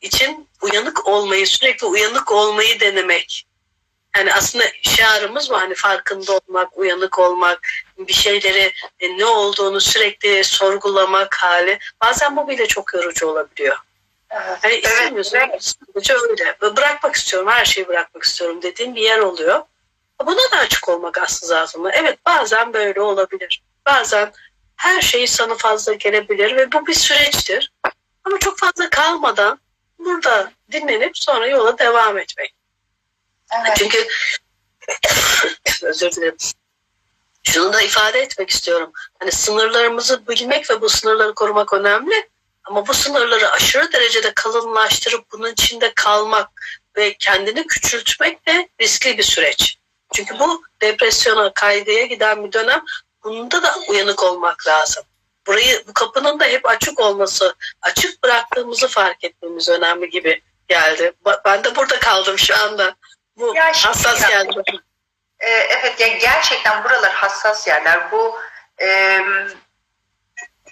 için 0.00 0.48
uyanık 0.62 1.08
olmayı, 1.08 1.46
sürekli 1.46 1.86
uyanık 1.86 2.32
olmayı 2.32 2.80
denemek. 2.80 3.44
Yani 4.16 4.34
aslında 4.34 4.64
şiarımız 4.82 5.50
bu 5.50 5.60
hani 5.60 5.74
farkında 5.74 6.32
olmak, 6.32 6.78
uyanık 6.78 7.18
olmak, 7.18 7.68
bir 7.98 8.12
şeyleri 8.12 8.72
e, 9.00 9.18
ne 9.18 9.24
olduğunu 9.24 9.80
sürekli 9.80 10.44
sorgulamak 10.44 11.34
hali. 11.34 11.78
Bazen 12.02 12.36
bu 12.36 12.48
bile 12.48 12.66
çok 12.66 12.94
yorucu 12.94 13.26
olabiliyor. 13.26 13.76
Evet. 14.30 14.58
Yani 14.64 14.76
istemiyorsun. 14.76 15.38
Evet. 15.38 15.74
Sadece 15.94 16.14
öyle. 16.14 16.56
Bırakmak 16.60 17.14
istiyorum, 17.16 17.48
her 17.48 17.64
şeyi 17.64 17.88
bırakmak 17.88 18.22
istiyorum 18.22 18.62
dediğim 18.62 18.94
bir 18.94 19.02
yer 19.02 19.18
oluyor. 19.18 19.62
Buna 20.26 20.50
da 20.52 20.56
açık 20.56 20.88
olmak 20.88 21.18
aslında 21.18 21.54
lazım. 21.54 21.86
Evet 21.92 22.18
bazen 22.26 22.72
böyle 22.72 23.00
olabilir. 23.00 23.62
Bazen 23.86 24.32
her 24.78 25.02
şey 25.02 25.26
sana 25.26 25.54
fazla 25.54 25.94
gelebilir 25.94 26.56
ve 26.56 26.72
bu 26.72 26.86
bir 26.86 26.94
süreçtir. 26.94 27.72
Ama 28.24 28.38
çok 28.38 28.58
fazla 28.58 28.90
kalmadan 28.90 29.60
burada 29.98 30.52
dinlenip 30.72 31.18
sonra 31.18 31.46
yola 31.46 31.78
devam 31.78 32.18
etmek. 32.18 32.54
Evet. 33.60 33.76
Çünkü 33.78 34.06
özür 35.82 36.12
dilerim. 36.12 36.36
Şunu 37.42 37.72
da 37.72 37.82
ifade 37.82 38.20
etmek 38.20 38.50
istiyorum. 38.50 38.92
Hani 39.18 39.32
sınırlarımızı 39.32 40.28
bilmek 40.28 40.70
ve 40.70 40.80
bu 40.80 40.88
sınırları 40.88 41.34
korumak 41.34 41.72
önemli. 41.72 42.28
Ama 42.64 42.86
bu 42.86 42.94
sınırları 42.94 43.50
aşırı 43.50 43.92
derecede 43.92 44.34
kalınlaştırıp 44.34 45.32
bunun 45.32 45.52
içinde 45.52 45.92
kalmak 45.94 46.48
ve 46.96 47.16
kendini 47.18 47.66
küçültmek 47.66 48.46
de 48.46 48.68
riskli 48.80 49.18
bir 49.18 49.22
süreç. 49.22 49.78
Çünkü 50.14 50.38
bu 50.38 50.62
depresyona, 50.80 51.52
kaygıya 51.54 52.06
giden 52.06 52.44
bir 52.44 52.52
dönem. 52.52 52.84
Bunda 53.24 53.62
da 53.62 53.74
uyanık 53.88 54.22
olmak 54.22 54.66
lazım. 54.66 55.04
Burayı, 55.46 55.84
bu 55.88 55.94
kapının 55.94 56.40
da 56.40 56.44
hep 56.44 56.66
açık 56.66 57.00
olması, 57.00 57.56
açık 57.82 58.22
bıraktığımızı 58.22 58.88
fark 58.88 59.24
etmemiz 59.24 59.68
önemli 59.68 60.10
gibi 60.10 60.42
geldi. 60.68 61.12
Ben 61.44 61.64
de 61.64 61.76
burada 61.76 62.00
kaldım 62.00 62.38
şu 62.38 62.56
anda. 62.56 62.94
Bu 63.36 63.54
ya 63.54 63.66
hassas 63.66 64.28
geldi. 64.28 64.62
E, 65.40 65.48
evet 65.48 66.00
yani 66.00 66.18
gerçekten 66.18 66.84
buralar 66.84 67.12
hassas 67.12 67.66
yerler. 67.66 68.12
Bu 68.12 68.38
e, 68.80 69.20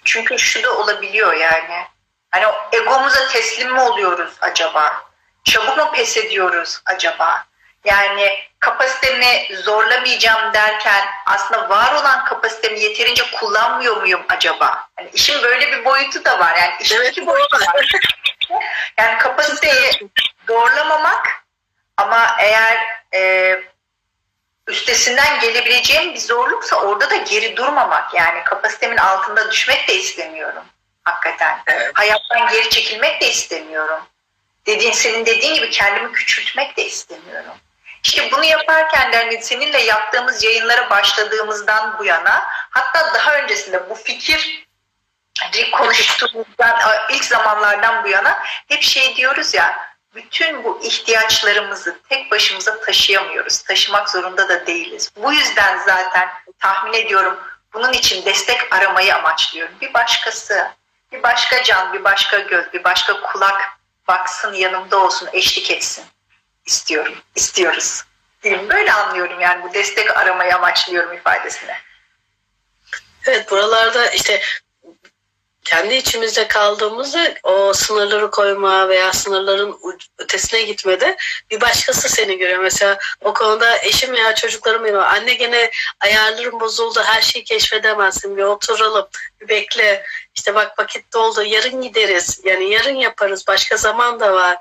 çünkü 0.04 0.38
şu 0.38 0.62
da 0.62 0.78
olabiliyor 0.78 1.32
yani. 1.34 1.86
Hani 2.30 2.46
egomuza 2.72 3.28
teslim 3.28 3.72
mi 3.72 3.80
oluyoruz 3.80 4.36
acaba? 4.40 5.04
Çabuk 5.44 5.76
mu 5.76 5.92
pes 5.94 6.16
ediyoruz 6.16 6.80
acaba? 6.84 7.46
Yani 7.86 8.38
kapasitemi 8.60 9.48
zorlamayacağım 9.62 10.52
derken 10.52 11.04
aslında 11.26 11.68
var 11.68 11.94
olan 11.94 12.24
kapasitemi 12.24 12.80
yeterince 12.80 13.22
kullanmıyor 13.30 13.96
muyum 13.96 14.22
acaba? 14.28 14.88
Yani 14.98 15.10
işin 15.12 15.42
böyle 15.42 15.72
bir 15.72 15.84
boyutu 15.84 16.24
da 16.24 16.38
var. 16.38 16.56
Yani 16.56 16.74
işin 16.80 16.96
evet, 16.96 17.10
iki 17.10 17.26
boyutu 17.26 17.56
var. 17.56 17.92
yani 18.98 19.18
kapasiteyi 19.18 20.10
zorlamamak 20.48 21.44
ama 21.96 22.36
eğer 22.38 22.78
e, 23.14 23.54
üstesinden 24.66 25.40
gelebileceğim 25.40 26.14
bir 26.14 26.20
zorluksa 26.20 26.76
orada 26.76 27.10
da 27.10 27.16
geri 27.16 27.56
durmamak. 27.56 28.14
Yani 28.14 28.44
kapasitemin 28.44 28.96
altında 28.96 29.50
düşmek 29.50 29.88
de 29.88 29.94
istemiyorum 29.94 30.64
hakikaten. 31.04 31.58
Evet. 31.66 31.90
Hayattan 31.94 32.48
geri 32.52 32.70
çekilmek 32.70 33.20
de 33.20 33.30
istemiyorum. 33.30 34.00
Dediğin 34.66 34.92
senin 34.92 35.26
dediğin 35.26 35.54
gibi 35.54 35.70
kendimi 35.70 36.12
küçültmek 36.12 36.76
de 36.76 36.84
istemiyorum. 36.84 37.54
İşte 38.06 38.30
bunu 38.32 38.44
yaparken 38.44 39.12
de 39.12 39.16
hani 39.16 39.42
seninle 39.42 39.82
yaptığımız 39.82 40.44
yayınlara 40.44 40.90
başladığımızdan 40.90 41.98
bu 41.98 42.04
yana 42.04 42.44
hatta 42.70 43.14
daha 43.14 43.34
öncesinde 43.34 43.90
bu 43.90 43.94
fikir 43.94 44.66
konuştuğumuzdan 45.72 46.80
ilk 47.10 47.24
zamanlardan 47.24 48.04
bu 48.04 48.08
yana 48.08 48.42
hep 48.68 48.82
şey 48.82 49.16
diyoruz 49.16 49.54
ya 49.54 49.96
bütün 50.14 50.64
bu 50.64 50.80
ihtiyaçlarımızı 50.82 51.98
tek 52.08 52.30
başımıza 52.30 52.80
taşıyamıyoruz. 52.80 53.62
Taşımak 53.62 54.10
zorunda 54.10 54.48
da 54.48 54.66
değiliz. 54.66 55.10
Bu 55.16 55.32
yüzden 55.32 55.78
zaten 55.78 56.28
tahmin 56.58 56.92
ediyorum 56.92 57.38
bunun 57.72 57.92
için 57.92 58.24
destek 58.24 58.72
aramayı 58.72 59.16
amaçlıyorum. 59.16 59.74
Bir 59.80 59.94
başkası, 59.94 60.70
bir 61.12 61.22
başka 61.22 61.62
can, 61.62 61.92
bir 61.92 62.04
başka 62.04 62.38
göz, 62.38 62.72
bir 62.72 62.84
başka 62.84 63.20
kulak 63.20 63.78
baksın, 64.08 64.54
yanımda 64.54 64.98
olsun, 64.98 65.28
eşlik 65.32 65.70
etsin 65.70 66.04
istiyorum, 66.66 67.14
istiyoruz. 67.34 68.02
Böyle 68.44 68.92
anlıyorum 68.92 69.40
yani 69.40 69.64
bu 69.64 69.74
destek 69.74 70.16
aramayı 70.16 70.56
amaçlıyorum 70.56 71.12
ifadesine. 71.12 71.76
Evet 73.26 73.50
buralarda 73.50 74.10
işte 74.10 74.42
kendi 75.66 75.94
içimizde 75.94 76.48
kaldığımızda 76.48 77.34
o 77.42 77.72
sınırları 77.72 78.30
koyma 78.30 78.88
veya 78.88 79.12
sınırların 79.12 79.76
ötesine 80.18 80.62
gitmede 80.62 81.16
bir 81.50 81.60
başkası 81.60 82.08
seni 82.08 82.38
görüyor. 82.38 82.58
Mesela 82.58 82.98
o 83.20 83.34
konuda 83.34 83.78
eşim 83.78 84.12
veya 84.12 84.34
çocuklarım 84.34 84.84
benim 84.84 84.98
anne 84.98 85.34
gene 85.34 85.70
ayarlarım 86.00 86.60
bozuldu 86.60 87.02
her 87.04 87.22
şeyi 87.22 87.44
keşfedemezsin 87.44 88.36
bir 88.36 88.42
oturalım 88.42 89.08
bir 89.40 89.48
bekle 89.48 90.04
işte 90.34 90.54
bak 90.54 90.78
vakit 90.78 91.12
doldu 91.12 91.42
yarın 91.42 91.82
gideriz 91.82 92.40
yani 92.44 92.70
yarın 92.70 92.96
yaparız 92.96 93.44
başka 93.48 93.76
zaman 93.76 94.20
da 94.20 94.32
var 94.32 94.56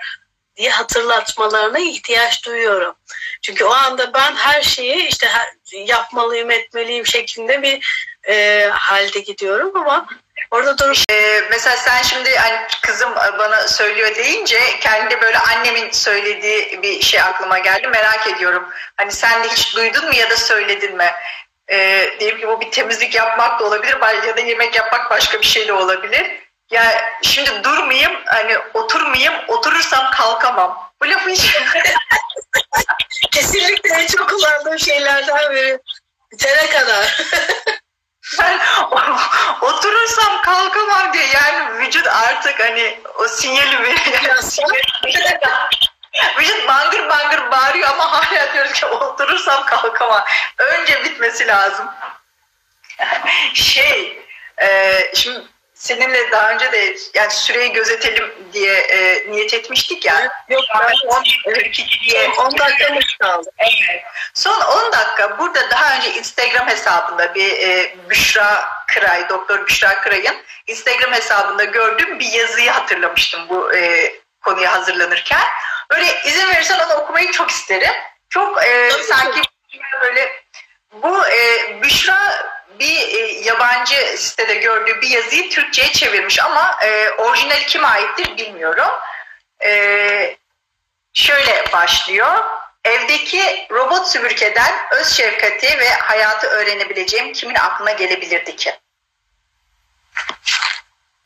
diye 0.57 0.69
hatırlatmalarına 0.69 1.79
ihtiyaç 1.79 2.45
duyuyorum. 2.45 2.95
Çünkü 3.41 3.65
o 3.65 3.71
anda 3.71 4.13
ben 4.13 4.35
her 4.35 4.61
şeyi 4.61 5.07
işte 5.07 5.27
yapmalıyım, 5.73 6.51
etmeliyim 6.51 7.05
şeklinde 7.05 7.61
bir 7.61 7.85
e, 8.27 8.65
halde 8.73 9.19
gidiyorum 9.19 9.71
ama 9.75 10.07
orada 10.51 10.77
durup... 10.77 10.97
Ee, 11.11 11.41
mesela 11.51 11.77
sen 11.77 12.01
şimdi 12.01 12.35
hani 12.35 12.57
kızım 12.81 13.15
bana 13.15 13.67
söylüyor 13.67 14.15
deyince 14.15 14.59
kendi 14.81 15.21
böyle 15.21 15.39
annemin 15.39 15.91
söylediği 15.91 16.79
bir 16.83 17.01
şey 17.01 17.21
aklıma 17.21 17.59
geldi. 17.59 17.87
Merak 17.87 18.27
ediyorum. 18.27 18.69
Hani 18.97 19.11
sen 19.11 19.43
de 19.43 19.47
hiç 19.47 19.75
duydun 19.75 20.05
mu 20.05 20.15
ya 20.15 20.29
da 20.29 20.37
söyledin 20.37 20.97
mi? 20.97 21.11
Ee, 21.71 22.09
diyelim 22.19 22.39
ki 22.39 22.47
bu 22.47 22.61
bir 22.61 22.71
temizlik 22.71 23.15
yapmak 23.15 23.59
da 23.59 23.65
olabilir 23.65 23.95
ya 24.27 24.37
da 24.37 24.41
yemek 24.41 24.75
yapmak 24.75 25.09
başka 25.09 25.41
bir 25.41 25.45
şey 25.45 25.67
de 25.67 25.73
olabilir 25.73 26.44
ya 26.71 27.13
şimdi 27.21 27.63
durmayayım 27.63 28.21
hani 28.25 28.57
oturmayayım 28.73 29.33
oturursam 29.47 30.11
kalkamam. 30.11 30.91
Bu 31.01 31.09
lafı 31.09 31.29
hiç... 31.29 31.55
Kesinlikle 33.31 33.89
en 33.89 34.07
çok 34.07 34.29
kullandığım 34.29 34.79
şeylerden 34.79 35.51
biri. 35.51 35.79
Bitene 36.31 36.69
kadar. 36.69 37.21
ben 38.39 38.59
oturursam 39.61 40.41
kalkamam 40.41 41.13
diye 41.13 41.25
yani 41.27 41.79
vücut 41.79 42.07
artık 42.07 42.59
hani 42.59 42.99
o 43.19 43.27
sinyali 43.27 43.79
veriyor. 43.81 44.43
vücut 46.39 46.67
bangır 46.67 47.09
bangır 47.09 47.51
bağırıyor 47.51 47.89
ama 47.89 48.11
hala 48.11 48.53
diyoruz 48.53 48.73
ki 48.73 48.85
oturursam 48.85 49.65
kalkamam. 49.65 50.23
Önce 50.57 51.03
bitmesi 51.03 51.47
lazım. 51.47 51.87
şey 53.53 54.21
Ee, 54.61 55.11
şimdi 55.15 55.47
seninle 55.75 56.31
daha 56.31 56.53
önce 56.53 56.71
de 56.71 56.95
yani 57.13 57.31
süreyi 57.31 57.73
gözetelim 57.73 58.33
diye 58.53 58.73
e, 58.73 59.31
niyet 59.31 59.53
etmiştik 59.53 60.05
ya. 60.05 60.31
Yok 60.49 60.63
ben 60.79 60.93
10, 61.07 61.23
42 61.53 61.99
diye 61.99 62.29
10 62.29 62.57
dakikamız 62.57 63.17
kaldı. 63.19 63.49
Evet. 63.57 64.03
Son 64.33 64.61
10 64.61 64.91
dakika 64.91 65.39
burada 65.39 65.69
daha 65.69 65.97
önce 65.97 66.13
Instagram 66.13 66.67
hesabında 66.67 67.35
bir 67.35 67.51
e, 67.51 67.95
Büşra 68.09 68.65
Kıray, 68.87 69.29
Doktor 69.29 69.67
Büşra 69.67 70.01
Kıray'ın 70.01 70.35
Instagram 70.67 71.13
hesabında 71.13 71.63
gördüğüm 71.63 72.19
bir 72.19 72.31
yazıyı 72.31 72.71
hatırlamıştım 72.71 73.49
bu 73.49 73.73
e, 73.75 74.13
konuya 74.41 74.73
hazırlanırken. 74.73 75.43
Böyle 75.91 76.05
izin 76.25 76.47
verirsen 76.49 76.79
onu 76.79 76.93
okumayı 76.93 77.31
çok 77.31 77.51
isterim. 77.51 77.93
Çok 78.29 78.63
e, 78.63 78.91
sanki 78.91 79.41
böyle 80.01 80.31
bu 80.91 81.27
e, 81.27 81.81
Büşra 81.83 82.45
bir 82.79 83.07
e, 83.07 83.31
yabancı 83.43 84.15
sitede 84.17 84.55
gördüğü 84.55 85.01
bir 85.01 85.09
yazıyı 85.09 85.49
Türkçe'ye 85.49 85.91
çevirmiş 85.91 86.39
ama 86.39 86.77
e, 86.83 87.09
orijinali 87.09 87.65
kime 87.65 87.87
aittir 87.87 88.37
bilmiyorum. 88.37 88.91
E, 89.63 90.37
şöyle 91.13 91.71
başlıyor. 91.73 92.45
Evdeki 92.83 93.67
robot 93.71 94.07
süpürgeden 94.07 94.73
öz 94.91 95.07
şefkati 95.07 95.79
ve 95.79 95.89
hayatı 95.89 96.47
öğrenebileceğim 96.47 97.33
kimin 97.33 97.55
aklına 97.55 97.91
gelebilirdi 97.91 98.55
ki? 98.55 98.79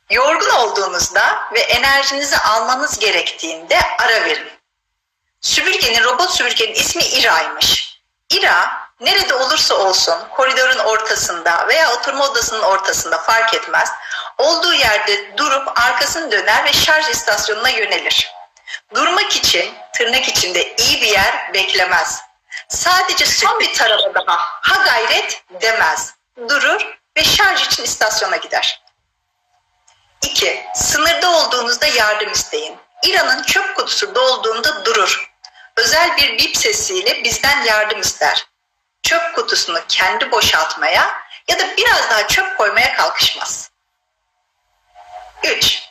Yorgun 0.10 0.50
olduğunuzda 0.50 1.50
ve 1.54 1.60
enerjinizi 1.60 2.38
almanız 2.38 3.00
gerektiğinde 3.00 3.80
ara 4.00 4.26
verin. 4.26 4.48
Süpürgenin, 5.42 6.04
robot 6.04 6.32
süpürgenin 6.32 6.74
ismi 6.74 7.04
İra'ymış. 7.04 8.00
İra 8.30 8.89
nerede 9.00 9.34
olursa 9.36 9.76
olsun 9.76 10.16
koridorun 10.36 10.78
ortasında 10.78 11.68
veya 11.68 11.94
oturma 11.94 12.26
odasının 12.26 12.62
ortasında 12.62 13.18
fark 13.18 13.54
etmez. 13.54 13.90
Olduğu 14.38 14.74
yerde 14.74 15.38
durup 15.38 15.80
arkasını 15.80 16.32
döner 16.32 16.66
ve 16.66 16.74
şarj 16.74 17.10
istasyonuna 17.10 17.70
yönelir. 17.70 18.34
Durmak 18.96 19.36
için 19.36 19.74
tırnak 19.94 20.28
içinde 20.28 20.76
iyi 20.76 21.02
bir 21.02 21.08
yer 21.08 21.54
beklemez. 21.54 22.22
Sadece 22.68 23.26
son 23.26 23.60
bir 23.60 23.74
tarafa 23.74 24.14
daha 24.16 24.38
ha 24.40 24.84
gayret 24.84 25.44
demez. 25.62 26.14
Durur 26.50 27.00
ve 27.18 27.24
şarj 27.24 27.66
için 27.66 27.84
istasyona 27.84 28.36
gider. 28.36 28.82
2. 30.22 30.66
Sınırda 30.76 31.30
olduğunuzda 31.30 31.86
yardım 31.88 32.32
isteyin. 32.32 32.78
İran'ın 33.04 33.44
çöp 33.44 33.76
kutusu 33.76 34.16
dolduğunda 34.16 34.86
durur. 34.86 35.32
Özel 35.76 36.18
bir 36.18 36.38
bip 36.38 36.58
sesiyle 36.58 37.24
bizden 37.24 37.64
yardım 37.64 38.02
ister. 38.02 38.49
Çöp 39.04 39.36
kutusunu 39.36 39.80
kendi 39.88 40.32
boşaltmaya 40.32 41.22
ya 41.48 41.60
da 41.60 41.78
biraz 41.78 42.10
daha 42.10 42.28
çöp 42.28 42.58
koymaya 42.58 42.94
kalkışmaz. 42.94 43.72
3. 45.44 45.84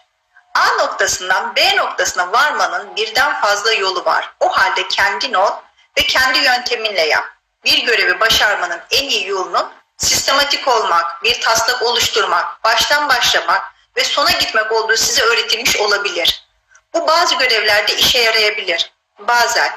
A 0.54 0.66
noktasından 0.66 1.56
B 1.56 1.76
noktasına 1.76 2.32
varmanın 2.32 2.96
birden 2.96 3.40
fazla 3.40 3.72
yolu 3.72 4.04
var. 4.04 4.32
O 4.40 4.48
halde 4.48 4.88
kendin 4.88 5.34
ol 5.34 5.52
ve 5.98 6.02
kendi 6.02 6.38
yönteminle 6.38 7.02
yap. 7.02 7.24
Bir 7.64 7.78
görevi 7.78 8.20
başarmanın 8.20 8.80
en 8.90 9.08
iyi 9.08 9.26
yolunun 9.26 9.72
sistematik 9.96 10.68
olmak, 10.68 11.22
bir 11.22 11.40
taslak 11.40 11.82
oluşturmak, 11.82 12.64
baştan 12.64 13.08
başlamak 13.08 13.62
ve 13.96 14.04
sona 14.04 14.30
gitmek 14.30 14.72
olduğu 14.72 14.96
size 14.96 15.22
öğretilmiş 15.22 15.76
olabilir. 15.76 16.48
Bu 16.94 17.06
bazı 17.06 17.34
görevlerde 17.34 17.96
işe 17.96 18.18
yarayabilir. 18.18 18.92
Bazen. 19.18 19.72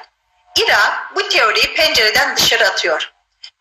İra 0.56 1.08
bu 1.16 1.30
teoriyi 1.30 1.74
pencereden 1.74 2.36
dışarı 2.36 2.68
atıyor. 2.68 3.11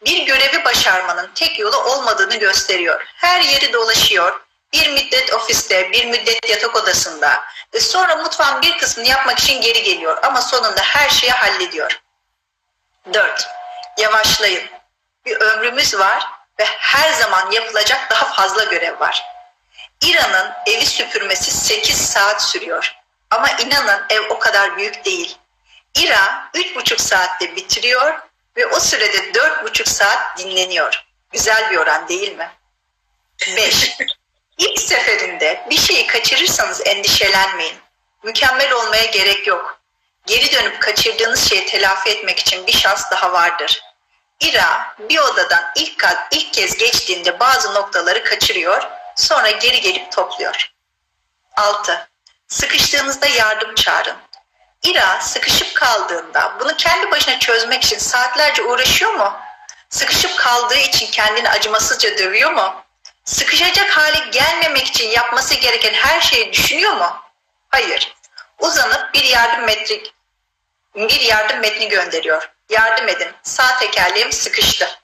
Bir 0.05 0.27
görevi 0.27 0.65
başarmanın 0.65 1.31
tek 1.35 1.59
yolu 1.59 1.77
olmadığını 1.77 2.37
gösteriyor. 2.37 3.05
Her 3.17 3.41
yeri 3.41 3.73
dolaşıyor. 3.73 4.41
Bir 4.73 4.89
müddet 4.93 5.33
ofiste, 5.33 5.93
bir 5.93 6.07
müddet 6.07 6.51
yatak 6.51 6.77
odasında 6.77 7.45
ve 7.75 7.81
sonra 7.81 8.17
mutfağın 8.17 8.63
bir 8.63 8.79
kısmını 8.79 9.09
yapmak 9.09 9.39
için 9.39 9.61
geri 9.61 9.83
geliyor 9.83 10.19
ama 10.23 10.43
sonunda 10.43 10.81
her 10.83 11.09
şeyi 11.09 11.33
hallediyor. 11.33 12.01
4. 13.15 13.49
Yavaşlayın. 13.99 14.63
Bir 15.27 15.37
ömrümüz 15.37 15.99
var 15.99 16.27
ve 16.59 16.65
her 16.65 17.13
zaman 17.13 17.51
yapılacak 17.51 18.11
daha 18.11 18.33
fazla 18.33 18.65
görev 18.65 19.01
var. 19.01 19.25
İran'ın 20.01 20.53
evi 20.67 20.87
süpürmesi 20.87 21.51
8 21.51 22.11
saat 22.11 22.43
sürüyor. 22.43 22.97
Ama 23.31 23.51
inanın 23.51 24.07
ev 24.11 24.21
o 24.31 24.39
kadar 24.39 24.77
büyük 24.77 25.05
değil. 25.05 25.39
İra 25.95 26.51
3,5 26.55 26.99
saatte 26.99 27.57
bitiriyor 27.57 28.30
ve 28.57 28.67
o 28.67 28.81
sürede 28.81 29.17
4,5 29.17 29.89
saat 29.89 30.39
dinleniyor. 30.39 31.05
Güzel 31.33 31.71
bir 31.71 31.77
oran 31.77 32.09
değil 32.09 32.37
mi? 32.37 32.51
5. 33.57 33.97
İlk 34.59 34.81
seferinde 34.81 35.67
bir 35.71 35.79
şeyi 35.79 36.07
kaçırırsanız 36.07 36.87
endişelenmeyin. 36.87 37.77
Mükemmel 38.23 38.73
olmaya 38.73 39.05
gerek 39.05 39.47
yok. 39.47 39.81
Geri 40.27 40.53
dönüp 40.53 40.83
kaçırdığınız 40.83 41.49
şeyi 41.49 41.67
telafi 41.67 42.11
etmek 42.11 42.39
için 42.39 42.67
bir 42.67 42.73
şans 42.73 43.11
daha 43.11 43.33
vardır. 43.33 43.83
İra 44.41 44.97
bir 44.99 45.19
odadan 45.19 45.65
ilk, 45.77 46.05
ilk 46.31 46.53
kez 46.53 46.77
geçtiğinde 46.77 47.41
bazı 47.41 47.75
noktaları 47.75 48.25
kaçırıyor, 48.25 48.83
sonra 49.17 49.51
geri 49.51 49.81
gelip 49.81 50.13
topluyor. 50.13 50.73
6. 51.57 52.09
Sıkıştığınızda 52.49 53.27
yardım 53.27 53.75
çağırın. 53.75 54.17
İra 54.83 55.21
sıkışıp 55.21 55.75
kaldığında 55.75 56.57
bunu 56.61 56.77
kendi 56.77 57.11
başına 57.11 57.39
çözmek 57.39 57.85
için 57.85 57.99
saatlerce 57.99 58.63
uğraşıyor 58.63 59.13
mu? 59.13 59.33
Sıkışıp 59.89 60.39
kaldığı 60.39 60.79
için 60.79 61.11
kendini 61.11 61.51
acımasızca 61.51 62.19
dövüyor 62.19 62.53
mu? 62.53 62.75
Sıkışacak 63.25 63.91
hale 63.91 64.19
gelmemek 64.33 64.87
için 64.87 65.09
yapması 65.09 65.55
gereken 65.55 65.93
her 65.93 66.21
şeyi 66.21 66.53
düşünüyor 66.53 66.93
mu? 66.93 67.17
Hayır. 67.69 68.17
Uzanıp 68.59 69.15
bir 69.15 69.25
yardım 69.25 69.65
metrik 69.65 70.15
bir 70.95 71.21
yardım 71.21 71.61
metni 71.61 71.89
gönderiyor. 71.89 72.51
Yardım 72.69 73.09
edin. 73.09 73.33
Sağ 73.43 73.79
tekerleğim 73.79 74.33
sıkıştı. 74.33 75.01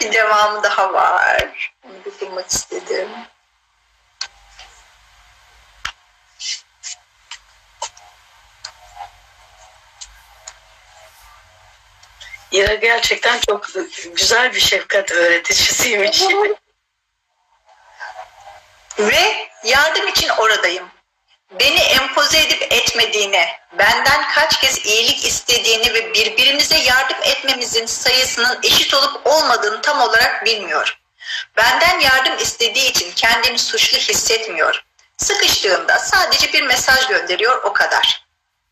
Bir 0.00 0.12
devamı 0.12 0.62
daha 0.62 0.92
var. 0.92 1.74
Onu 1.84 2.14
bulmak 2.20 2.50
istedim. 2.50 3.08
İra 12.58 12.74
gerçekten 12.74 13.38
çok 13.38 13.68
güzel 14.16 14.54
bir 14.54 14.60
şefkat 14.60 15.10
öğreticisiymiş. 15.10 16.22
Ve 18.98 19.48
yardım 19.64 20.08
için 20.08 20.28
oradayım. 20.28 20.88
Beni 21.60 21.78
empoze 21.78 22.40
edip 22.40 22.72
etmediğini, 22.72 23.48
benden 23.78 24.28
kaç 24.34 24.60
kez 24.60 24.86
iyilik 24.86 25.24
istediğini 25.24 25.94
ve 25.94 26.14
birbirimize 26.14 26.78
yardım 26.78 27.16
etmemizin 27.22 27.86
sayısının 27.86 28.58
eşit 28.62 28.94
olup 28.94 29.26
olmadığını 29.26 29.82
tam 29.82 30.00
olarak 30.00 30.44
bilmiyor. 30.44 30.98
Benden 31.56 32.00
yardım 32.00 32.38
istediği 32.38 32.90
için 32.90 33.12
kendini 33.16 33.58
suçlu 33.58 33.98
hissetmiyor. 33.98 34.84
Sıkıştığında 35.16 35.98
sadece 35.98 36.52
bir 36.52 36.62
mesaj 36.62 37.06
gönderiyor 37.06 37.62
o 37.62 37.72
kadar. 37.72 38.26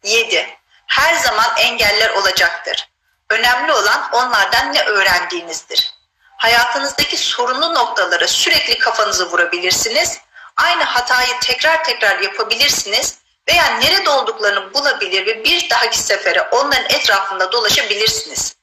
7. 0.04 0.56
Her 0.86 1.14
zaman 1.14 1.56
engeller 1.56 2.10
olacaktır. 2.10 2.88
Önemli 3.30 3.72
olan 3.72 4.08
onlardan 4.12 4.72
ne 4.72 4.82
öğrendiğinizdir. 4.82 5.94
Hayatınızdaki 6.36 7.16
sorunlu 7.16 7.74
noktalara 7.74 8.28
sürekli 8.28 8.78
kafanızı 8.78 9.30
vurabilirsiniz. 9.30 10.20
Aynı 10.56 10.84
hatayı 10.84 11.40
tekrar 11.42 11.84
tekrar 11.84 12.20
yapabilirsiniz 12.20 13.18
veya 13.48 13.66
nerede 13.66 14.10
olduklarını 14.10 14.74
bulabilir 14.74 15.26
ve 15.26 15.44
bir 15.44 15.70
dahaki 15.70 15.98
sefere 15.98 16.42
onların 16.42 16.84
etrafında 16.84 17.52
dolaşabilirsiniz. 17.52 18.56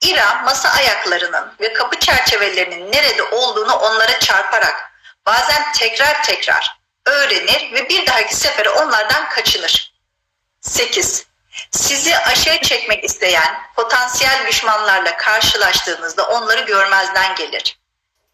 İra 0.00 0.42
masa 0.44 0.68
ayaklarının 0.68 1.52
ve 1.60 1.72
kapı 1.72 1.98
çerçevelerinin 1.98 2.92
nerede 2.92 3.22
olduğunu 3.22 3.74
onlara 3.74 4.18
çarparak 4.18 4.92
bazen 5.26 5.72
tekrar 5.72 6.22
tekrar 6.22 6.78
öğrenir 7.06 7.72
ve 7.72 7.88
bir 7.88 8.06
dahaki 8.06 8.36
sefere 8.36 8.70
onlardan 8.70 9.28
kaçınır. 9.28 9.94
8. 10.60 11.26
Sizi 11.70 12.18
aşağı 12.18 12.60
çekmek 12.60 13.04
isteyen 13.04 13.62
potansiyel 13.76 14.46
düşmanlarla 14.46 15.16
karşılaştığınızda 15.16 16.26
onları 16.26 16.60
görmezden 16.60 17.34
gelir. 17.34 17.78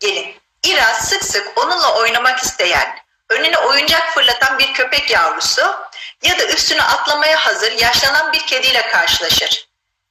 Gelin, 0.00 0.36
İra 0.62 0.94
sık 0.94 1.24
sık 1.24 1.58
onunla 1.58 1.94
oynamak 1.94 2.38
isteyen, 2.38 2.98
önüne 3.28 3.58
oyuncak 3.58 4.14
fırlatan 4.14 4.58
bir 4.58 4.72
köpek 4.72 5.10
yavrusu 5.10 5.76
ya 6.22 6.38
da 6.38 6.46
üstüne 6.46 6.82
atlamaya 6.82 7.46
hazır 7.46 7.72
yaşlanan 7.72 8.32
bir 8.32 8.46
kediyle 8.46 8.82
karşılaşır. 8.82 9.68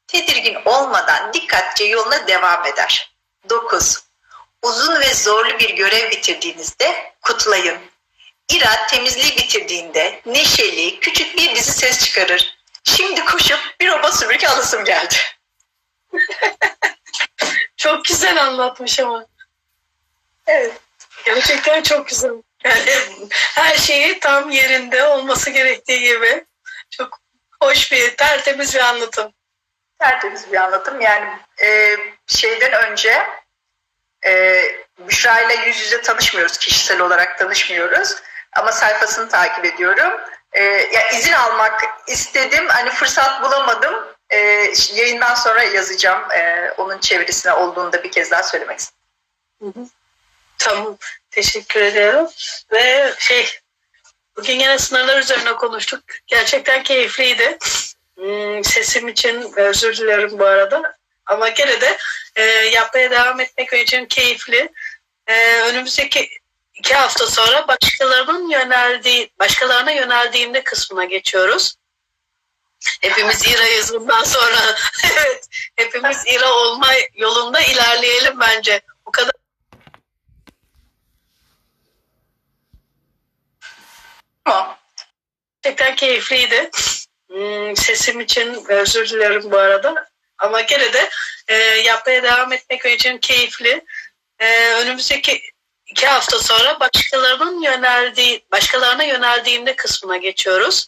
Tedirgin 0.08 0.58
olmadan 0.66 1.34
dikkatçe 1.34 1.84
yoluna 1.84 2.28
devam 2.28 2.66
eder. 2.66 3.12
9. 3.50 3.98
Uzun 4.62 5.00
ve 5.00 5.14
zorlu 5.14 5.60
bir 5.60 5.70
görev 5.70 6.12
bitirdiğinizde 6.12 7.14
kutlayın. 7.22 7.80
İra 8.50 8.88
temizliği 8.88 9.38
bitirdiğinde 9.38 10.22
neşeli, 10.26 11.00
küçük 11.00 11.38
bir 11.38 11.56
dizi 11.56 11.72
ses 11.72 12.06
çıkarır 12.06 12.59
Şimdi 12.98 13.26
koşup 13.26 13.60
bir 13.80 13.92
robot 13.92 14.16
süpürge 14.16 14.48
alısım 14.48 14.86
geldi. 14.86 15.16
Çok 17.78 18.06
güzel 18.06 18.44
anlatmış 18.44 19.00
ama. 19.00 19.26
Evet. 20.48 20.74
Gerçekten 21.26 21.84
çok 21.84 22.08
güzel. 22.08 22.32
Yani 22.64 22.82
her 23.32 23.76
şeyi 23.76 24.20
tam 24.20 24.50
yerinde 24.50 25.04
olması 25.04 25.50
gerektiği 25.50 26.00
gibi. 26.00 26.46
Çok 26.90 27.20
hoş 27.62 27.92
bir, 27.92 28.18
tertemiz 28.18 28.76
bir 28.76 28.80
anlatım. 28.80 29.34
Tertemiz 30.00 30.52
bir 30.52 30.58
anlatım. 30.58 31.02
Yani 31.02 31.30
e, 31.64 31.98
şeyden 32.28 32.92
önce 32.92 33.28
e, 34.26 34.64
Büşra 35.00 35.42
ile 35.42 35.68
yüz 35.68 35.80
yüze 35.82 36.02
tanışmıyoruz. 36.02 36.58
Kişisel 36.58 37.02
olarak 37.02 37.38
tanışmıyoruz. 37.40 38.16
Ama 38.54 38.72
sayfasını 38.72 39.30
takip 39.30 39.66
ediyorum. 39.66 40.22
E, 40.52 40.64
ya 40.64 41.10
izin 41.10 41.34
almak 41.34 41.82
istedim. 42.08 42.68
Hani 42.68 42.90
fırsat 42.90 43.44
bulamadım. 43.44 43.96
E, 44.30 44.38
yayından 44.94 45.36
sonra 45.36 45.64
yazacağım. 45.64 46.32
E, 46.32 46.72
onun 46.78 47.00
çevresine 47.00 47.54
olduğunu 47.54 47.94
da 47.94 48.04
bir 48.04 48.12
kez 48.12 48.32
daha 48.32 48.44
söylemek 48.44 48.80
istedim. 48.80 49.00
Hı 49.62 49.68
hı. 49.68 49.86
Tamam. 50.58 50.98
Teşekkür 51.32 51.82
ediyorum. 51.82 52.30
Ve 52.72 53.14
şey 53.20 53.60
bugün 54.38 54.60
yine 54.60 54.80
sınırlar 54.80 55.20
üzerine 55.20 55.54
konuştuk. 55.56 56.04
Gerçekten 56.28 56.84
keyifliydi. 56.84 57.58
Hmm, 58.16 58.64
sesim 58.64 59.08
için 59.08 59.54
özür 59.56 59.98
dilerim 59.98 60.40
bu 60.40 60.46
arada. 60.46 60.96
Ama 61.26 61.50
gene 61.50 61.82
de 61.82 61.98
e, 62.36 62.44
yapmaya 62.52 63.12
devam 63.12 63.40
etmek 63.40 63.74
için 63.74 64.06
keyifli. 64.06 64.70
E, 65.28 65.62
önümüzdeki 65.62 66.30
iki 66.80 66.94
hafta 66.94 67.28
sonra 67.28 67.68
başkalarının 67.68 68.50
yöneldiği, 68.50 69.32
başkalarına 69.40 69.92
yöneldiğimde 69.92 70.64
kısmına 70.64 71.06
geçiyoruz. 71.06 71.76
Hepimiz 73.02 73.48
İRA'yız 73.48 73.94
bundan 73.94 74.24
sonra. 74.24 74.76
evet, 75.12 75.48
hepimiz 75.76 76.24
İRA 76.28 76.54
olma 76.54 76.88
yolunda 77.14 77.62
ilerleyelim 77.62 78.40
bence. 78.40 78.82
Bu 79.06 79.12
kadar. 79.12 79.32
Gerçekten 85.62 85.96
keyifliydi. 85.96 86.70
Hmm, 87.30 87.76
sesim 87.76 88.20
için 88.20 88.66
özür 88.70 89.10
dilerim 89.10 89.52
bu 89.52 89.58
arada. 89.58 90.10
Ama 90.38 90.62
gene 90.62 90.94
de 90.94 91.10
e, 91.48 91.56
yapmaya 91.58 92.24
devam 92.24 92.54
etmek 92.54 92.86
için 92.86 93.18
keyifli. 93.18 93.86
E, 94.40 94.74
önümüzdeki 94.74 95.42
iki 95.92 96.08
hafta 96.08 96.40
sonra 96.40 96.80
başkalarının 96.80 97.62
yöneldiği, 97.62 98.46
başkalarına 98.52 99.04
yöneldiğimde 99.04 99.76
kısmına 99.76 100.18
geçiyoruz. 100.18 100.88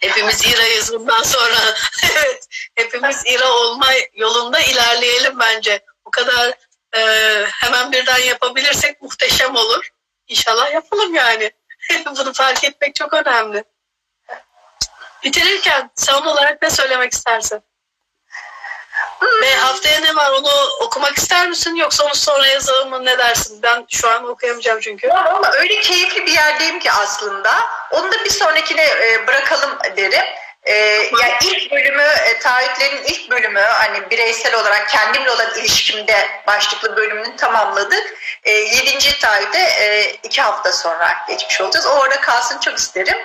Hepimiz 0.00 0.46
İRA'yız 0.46 0.92
bundan 0.92 1.22
sonra. 1.22 1.74
evet, 2.14 2.46
hepimiz 2.74 3.22
İRA 3.26 3.52
olma 3.52 3.88
yolunda 4.14 4.60
ilerleyelim 4.60 5.38
bence. 5.38 5.84
Bu 6.06 6.10
kadar 6.10 6.54
e, 6.96 7.00
hemen 7.46 7.92
birden 7.92 8.18
yapabilirsek 8.18 9.02
muhteşem 9.02 9.56
olur. 9.56 9.90
İnşallah 10.28 10.74
yapalım 10.74 11.14
yani. 11.14 11.50
Bunu 12.06 12.32
fark 12.32 12.64
etmek 12.64 12.94
çok 12.94 13.14
önemli. 13.14 13.64
Bitirirken 15.24 15.90
son 15.96 16.26
olarak 16.26 16.62
ne 16.62 16.70
söylemek 16.70 17.12
istersin? 17.12 17.62
Ve 19.42 19.54
haftaya 19.54 20.00
ne 20.00 20.16
var 20.16 20.30
onu 20.30 20.50
okumak 20.80 21.18
ister 21.18 21.48
misin 21.48 21.74
yoksa 21.74 22.04
onu 22.04 22.14
sonra 22.14 22.46
yazalım 22.46 22.90
mı 22.90 23.04
ne 23.04 23.18
dersin? 23.18 23.62
Ben 23.62 23.86
şu 23.90 24.10
an 24.10 24.28
okuyamayacağım 24.28 24.80
çünkü. 24.80 25.10
Ama 25.10 25.52
öyle 25.52 25.80
keyifli 25.80 26.26
bir 26.26 26.32
yerdeyim 26.32 26.78
ki 26.78 26.92
aslında. 26.92 27.50
Onu 27.90 28.12
da 28.12 28.24
bir 28.24 28.30
sonrakine 28.30 28.84
e, 28.84 29.26
bırakalım 29.26 29.78
derim. 29.96 30.24
E, 30.64 30.74
yani 31.20 31.34
ilk 31.44 31.72
bölümü, 31.72 32.02
e, 32.02 32.38
taahhütlerin 32.38 33.02
ilk 33.04 33.30
bölümü 33.30 33.60
hani 33.60 34.10
bireysel 34.10 34.54
olarak 34.54 34.88
kendimle 34.88 35.30
olan 35.30 35.58
ilişkimde 35.58 36.28
başlıklı 36.46 36.96
bölümünü 36.96 37.36
tamamladık. 37.36 38.14
E, 38.44 38.52
yedinci 38.52 39.18
taahhüde 39.18 39.58
e, 39.58 40.10
iki 40.22 40.42
hafta 40.42 40.72
sonra 40.72 41.16
geçmiş 41.28 41.60
olacağız. 41.60 41.86
O 41.86 41.90
orada 41.90 42.20
kalsın 42.20 42.60
çok 42.60 42.78
isterim. 42.78 43.18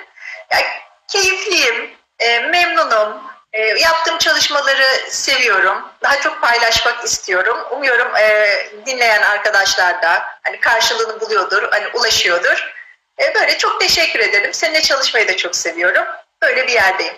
Yani 0.50 0.66
keyifliyim, 1.08 1.90
e, 2.18 2.38
memnunum. 2.38 3.31
E, 3.52 3.62
yaptığım 3.62 4.18
çalışmaları 4.18 4.86
seviyorum. 5.08 5.84
Daha 6.02 6.20
çok 6.20 6.40
paylaşmak 6.40 7.04
istiyorum. 7.04 7.58
Umuyorum 7.70 8.16
e, 8.16 8.56
dinleyen 8.86 9.22
arkadaşlar 9.22 10.02
da 10.02 10.22
hani 10.42 10.60
karşılığını 10.60 11.20
buluyordur, 11.20 11.68
hani 11.70 11.88
ulaşıyordur. 11.94 12.74
E, 13.18 13.34
böyle 13.34 13.58
çok 13.58 13.80
teşekkür 13.80 14.20
ederim. 14.20 14.54
Seninle 14.54 14.82
çalışmayı 14.82 15.28
da 15.28 15.36
çok 15.36 15.56
seviyorum. 15.56 16.04
Böyle 16.42 16.66
bir 16.66 16.72
yerdeyim. 16.72 17.14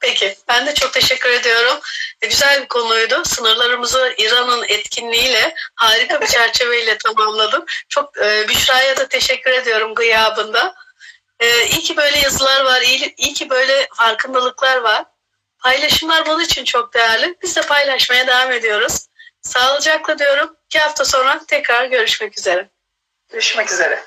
Peki, 0.00 0.36
ben 0.48 0.66
de 0.66 0.74
çok 0.74 0.92
teşekkür 0.92 1.30
ediyorum. 1.30 1.80
E, 2.22 2.26
güzel 2.26 2.62
bir 2.62 2.68
konuydu. 2.68 3.24
Sınırlarımızı 3.24 4.14
İran'ın 4.18 4.64
etkinliğiyle 4.68 5.54
harika 5.74 6.20
bir 6.20 6.26
çerçeveyle 6.26 6.98
tamamladım. 6.98 7.64
Çok 7.88 8.18
e, 8.18 8.48
Büşra'ya 8.48 8.96
da 8.96 9.08
teşekkür 9.08 9.50
ediyorum 9.50 9.94
gıyabında. 9.94 10.74
E, 11.40 11.66
iyi 11.66 11.80
ki 11.80 11.96
böyle 11.96 12.18
yazılar 12.18 12.64
var, 12.64 12.82
iyi, 12.82 13.14
iyi 13.16 13.32
ki 13.34 13.50
böyle 13.50 13.88
farkındalıklar 13.94 14.76
var. 14.76 15.04
Paylaşımlar 15.58 16.26
bunun 16.26 16.44
için 16.44 16.64
çok 16.64 16.94
değerli. 16.94 17.36
Biz 17.42 17.56
de 17.56 17.62
paylaşmaya 17.62 18.26
devam 18.26 18.52
ediyoruz. 18.52 19.06
Sağlıcakla 19.42 20.18
diyorum. 20.18 20.56
İki 20.66 20.78
hafta 20.78 21.04
sonra 21.04 21.40
tekrar 21.48 21.84
görüşmek 21.84 22.38
üzere. 22.38 22.68
Görüşmek 23.28 23.72
üzere. 23.72 24.04